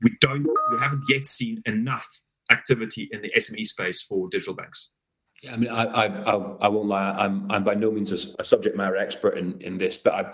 [0.01, 2.07] We don't we haven't yet seen enough
[2.51, 4.91] activity in the SME space for digital banks?
[5.43, 7.11] Yeah, I mean, I, I, I, won't lie.
[7.11, 10.33] I'm, I'm by no means a, a, subject matter expert in, in this, but I,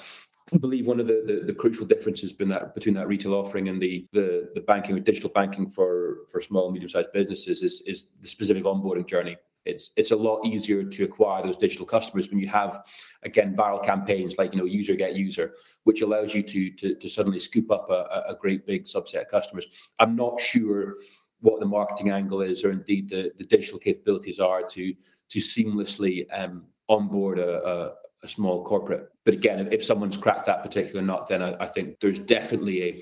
[0.53, 3.67] I believe one of the, the, the, crucial differences between that between that retail offering
[3.67, 7.63] and the, the, the banking or digital banking for, for small and medium sized businesses
[7.63, 9.35] is, is the specific onboarding journey.
[9.65, 12.81] It's it's a lot easier to acquire those digital customers when you have
[13.23, 15.53] again viral campaigns like you know user get user,
[15.83, 19.29] which allows you to to, to suddenly scoop up a, a great big subset of
[19.29, 19.67] customers.
[19.99, 20.95] I'm not sure
[21.43, 24.93] what the marketing angle is or indeed the, the digital capabilities are to
[25.29, 29.09] to seamlessly um, onboard a, a a small corporate.
[29.25, 33.01] But again, if, someone's cracked that particular nut, then I, I, think there's definitely a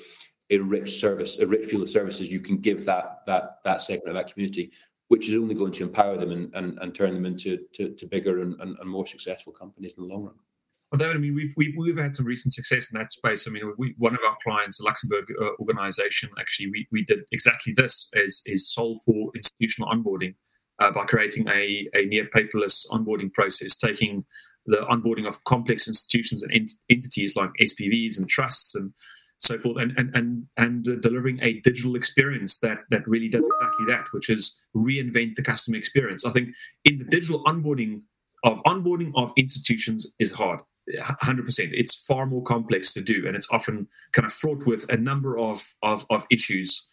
[0.51, 4.09] a rich service, a rich field of services you can give that that that segment
[4.09, 4.71] of that community,
[5.07, 8.05] which is only going to empower them and, and, and turn them into to, to
[8.05, 10.35] bigger and, and, and, more successful companies in the long run.
[10.91, 13.47] Well, David, I mean, we've, we've, we've had some recent success in that space.
[13.47, 17.21] I mean, we, one of our clients, the Luxembourg uh, organization, actually, we, we did
[17.31, 20.35] exactly this: is is solve for institutional onboarding
[20.79, 24.25] uh, by creating a, a near paperless onboarding process, taking
[24.65, 28.91] the onboarding of complex institutions and ent- entities like SPVs and trusts and
[29.37, 33.45] so forth, and and and and uh, delivering a digital experience that that really does
[33.45, 36.25] exactly that, which is reinvent the customer experience.
[36.25, 36.49] I think
[36.83, 38.01] in the digital onboarding
[38.43, 40.59] of onboarding of institutions is hard.
[40.89, 44.97] 100% it's far more complex to do and it's often kind of fraught with a
[44.97, 46.87] number of of, of issues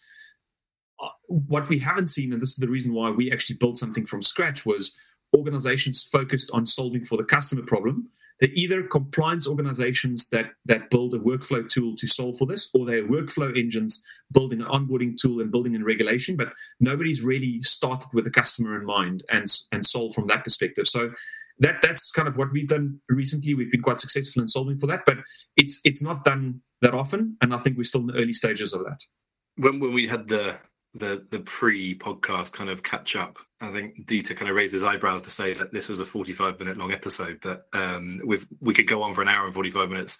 [1.03, 4.05] uh, what we haven't seen and this is the reason why we actually built something
[4.05, 4.95] from scratch was
[5.35, 8.09] organizations focused on solving for the customer problem.
[8.39, 12.85] They're either compliance organizations that that build a workflow tool to solve for this, or
[12.85, 16.37] they're workflow engines building an onboarding tool and building in regulation.
[16.37, 20.87] But nobody's really started with the customer in mind and and solve from that perspective.
[20.87, 21.11] So
[21.59, 23.53] that that's kind of what we've done recently.
[23.53, 25.17] We've been quite successful in solving for that, but
[25.57, 28.73] it's it's not done that often, and I think we're still in the early stages
[28.73, 28.99] of that.
[29.57, 30.59] When when we had the
[30.93, 33.37] the the pre podcast kind of catch up.
[33.61, 36.59] I think Dieter kind of raised his eyebrows to say that this was a 45
[36.59, 39.89] minute long episode, but um, with we could go on for an hour and 45
[39.89, 40.17] minutes,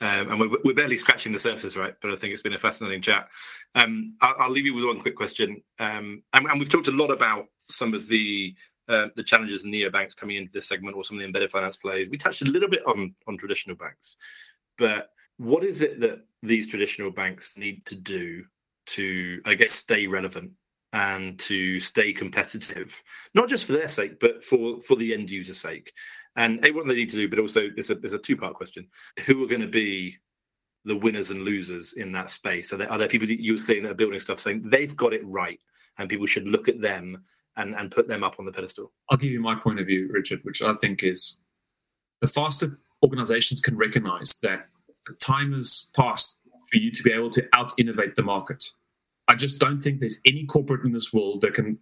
[0.00, 1.94] um, and we're, we're, barely scratching the surface, right?
[2.00, 3.28] But I think it's been a fascinating chat.
[3.74, 6.92] Um, I'll, I'll, leave you with one quick question, um, and, and, we've talked a
[6.92, 8.54] lot about some of the
[8.92, 11.76] uh, the challenges in neobanks coming into this segment or some of the embedded finance
[11.76, 12.08] plays.
[12.08, 14.16] We touched a little bit on on traditional banks,
[14.78, 18.44] but what is it that these traditional banks need to do
[18.84, 20.52] to, I guess, stay relevant
[20.92, 23.02] and to stay competitive,
[23.34, 25.92] not just for their sake, but for for the end user sake.
[26.36, 28.86] And what they need to do, but also it's a there's a two part question:
[29.26, 30.16] Who are going to be
[30.84, 32.72] the winners and losers in that space?
[32.72, 35.14] Are there, are there people that you're saying that are building stuff saying they've got
[35.14, 35.60] it right,
[35.98, 37.22] and people should look at them
[37.56, 38.92] and and put them up on the pedestal?
[39.10, 41.40] I'll give you my point of view, Richard, which I think is
[42.20, 44.66] the faster organizations can recognize that
[45.06, 46.40] the time has passed
[46.70, 48.64] for you to be able to out innovate the market.
[49.28, 51.78] I just don't think there's any corporate in this world that can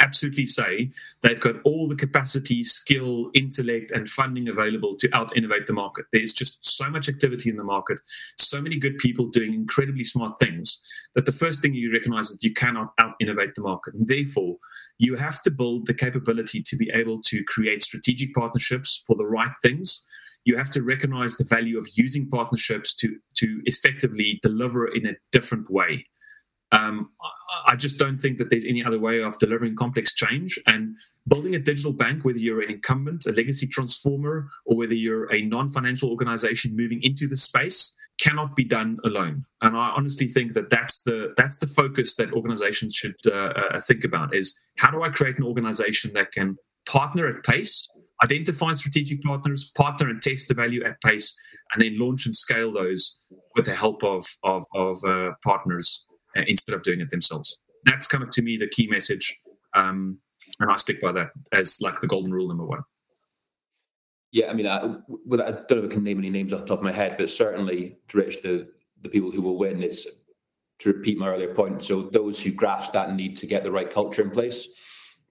[0.00, 0.90] absolutely say
[1.22, 6.06] they've got all the capacity, skill, intellect, and funding available to out innovate the market.
[6.12, 7.98] There's just so much activity in the market,
[8.38, 10.82] so many good people doing incredibly smart things
[11.14, 13.94] that the first thing you recognize is you cannot out innovate the market.
[13.94, 14.56] And therefore,
[14.98, 19.26] you have to build the capability to be able to create strategic partnerships for the
[19.26, 20.06] right things
[20.48, 25.12] you have to recognize the value of using partnerships to to effectively deliver in a
[25.30, 26.06] different way.
[26.72, 27.10] Um,
[27.66, 30.94] I just don't think that there's any other way of delivering complex change and
[31.26, 35.42] building a digital bank, whether you're an incumbent, a legacy transformer, or whether you're a
[35.42, 39.44] non-financial organization moving into the space, cannot be done alone.
[39.62, 43.80] And I honestly think that that's the that's the focus that organizations should uh, uh,
[43.80, 46.56] think about: is how do I create an organization that can
[46.86, 47.88] partner at pace
[48.22, 51.38] identify strategic partners, partner and test the value at pace,
[51.72, 53.18] and then launch and scale those
[53.54, 56.04] with the help of of, of uh, partners
[56.38, 57.58] uh, instead of doing it themselves.
[57.84, 59.40] That's kind of to me the key message,
[59.74, 60.18] um,
[60.60, 62.82] and I stick by that as like the golden rule number one.
[64.30, 66.66] Yeah, I mean, I, I don't know if I can name any names off the
[66.66, 68.68] top of my head, but certainly to reach the
[69.00, 70.06] the people who will win, it's
[70.80, 71.82] to repeat my earlier point.
[71.82, 74.68] So those who grasp that need to get the right culture in place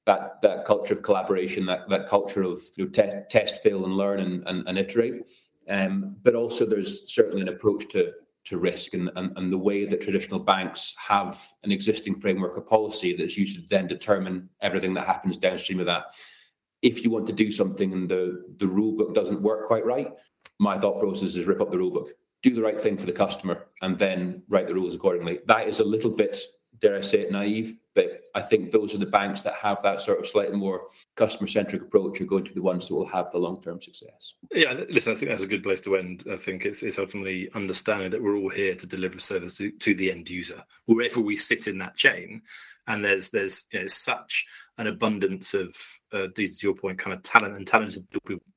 [0.07, 3.95] that that culture of collaboration, that that culture of you know, te- test, fail, and
[3.95, 5.29] learn and, and, and iterate.
[5.69, 8.13] Um, but also, there's certainly an approach to
[8.47, 12.65] to risk and, and, and the way that traditional banks have an existing framework of
[12.65, 16.05] policy that's used to then determine everything that happens downstream of that.
[16.81, 20.11] If you want to do something and the, the rule book doesn't work quite right,
[20.59, 22.11] my thought process is rip up the rule book,
[22.43, 25.39] do the right thing for the customer, and then write the rules accordingly.
[25.47, 26.37] That is a little bit
[26.79, 27.73] dare I say it, naive.
[27.97, 30.83] But I think those are the banks that have that sort of slightly more
[31.15, 33.81] customer centric approach are going to be the ones that will have the long term
[33.81, 34.35] success.
[34.53, 36.23] Yeah, listen, I think that's a good place to end.
[36.31, 39.95] I think it's, it's ultimately understanding that we're all here to deliver service to, to
[39.95, 42.43] the end user, wherever we sit in that chain.
[42.85, 44.45] And there's there's you know, such
[44.77, 45.75] an abundance of,
[46.13, 48.05] uh, to your point, kind of talent and talented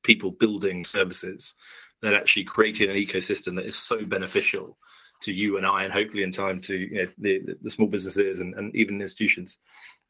[0.03, 1.55] people building services
[2.03, 4.77] that actually creating an ecosystem that is so beneficial
[5.21, 8.39] to you and I, and hopefully in time to you know, the, the small businesses
[8.39, 9.59] and, and even institutions.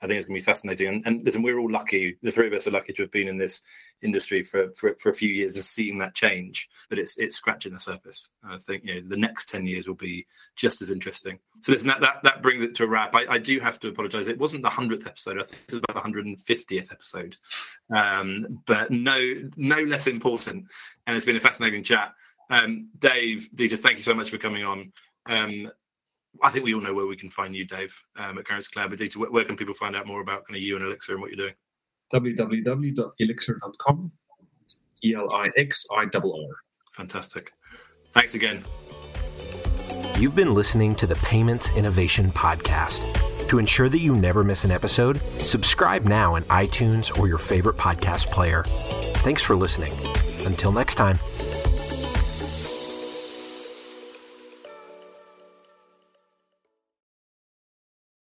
[0.03, 0.88] I think it's going to be fascinating.
[0.88, 2.18] And, and, listen, we're all lucky.
[2.24, 3.62] The three of us are lucky to have been in this
[4.01, 6.70] industry for, for, for a few years and seeing that change.
[6.89, 8.32] But it's it's scratching the surface.
[8.43, 11.38] I think you know the next ten years will be just as interesting.
[11.62, 13.14] So listen, that that, that brings it to a wrap.
[13.14, 14.28] I, I do have to apologise.
[14.28, 15.39] It wasn't the hundredth episode.
[15.39, 17.38] I think it was about the hundred and fiftieth episode.
[17.95, 20.66] Um, but no no less important.
[21.05, 22.14] And it's been a fascinating chat.
[22.52, 24.91] Um, Dave, Dieter, thank you so much for coming on.
[25.26, 25.72] Um,
[26.43, 28.89] I think we all know where we can find you, Dave, um, at Currencycloud.
[28.89, 31.14] But Dieter, where, where, can people find out more about kind of you and Elixirr
[31.14, 31.56] and what you're doing?
[32.14, 34.12] www.elixirr.com.
[35.04, 36.32] E L I X I R.
[36.91, 37.52] Fantastic.
[38.12, 38.64] Thanks again.
[40.20, 43.02] You've been listening to the Payments Innovation Podcast.
[43.47, 47.78] To ensure that you never miss an episode, subscribe now in iTunes or your favorite
[47.78, 48.64] podcast player.
[49.24, 49.93] Thanks for listening.
[50.45, 51.18] Until next time.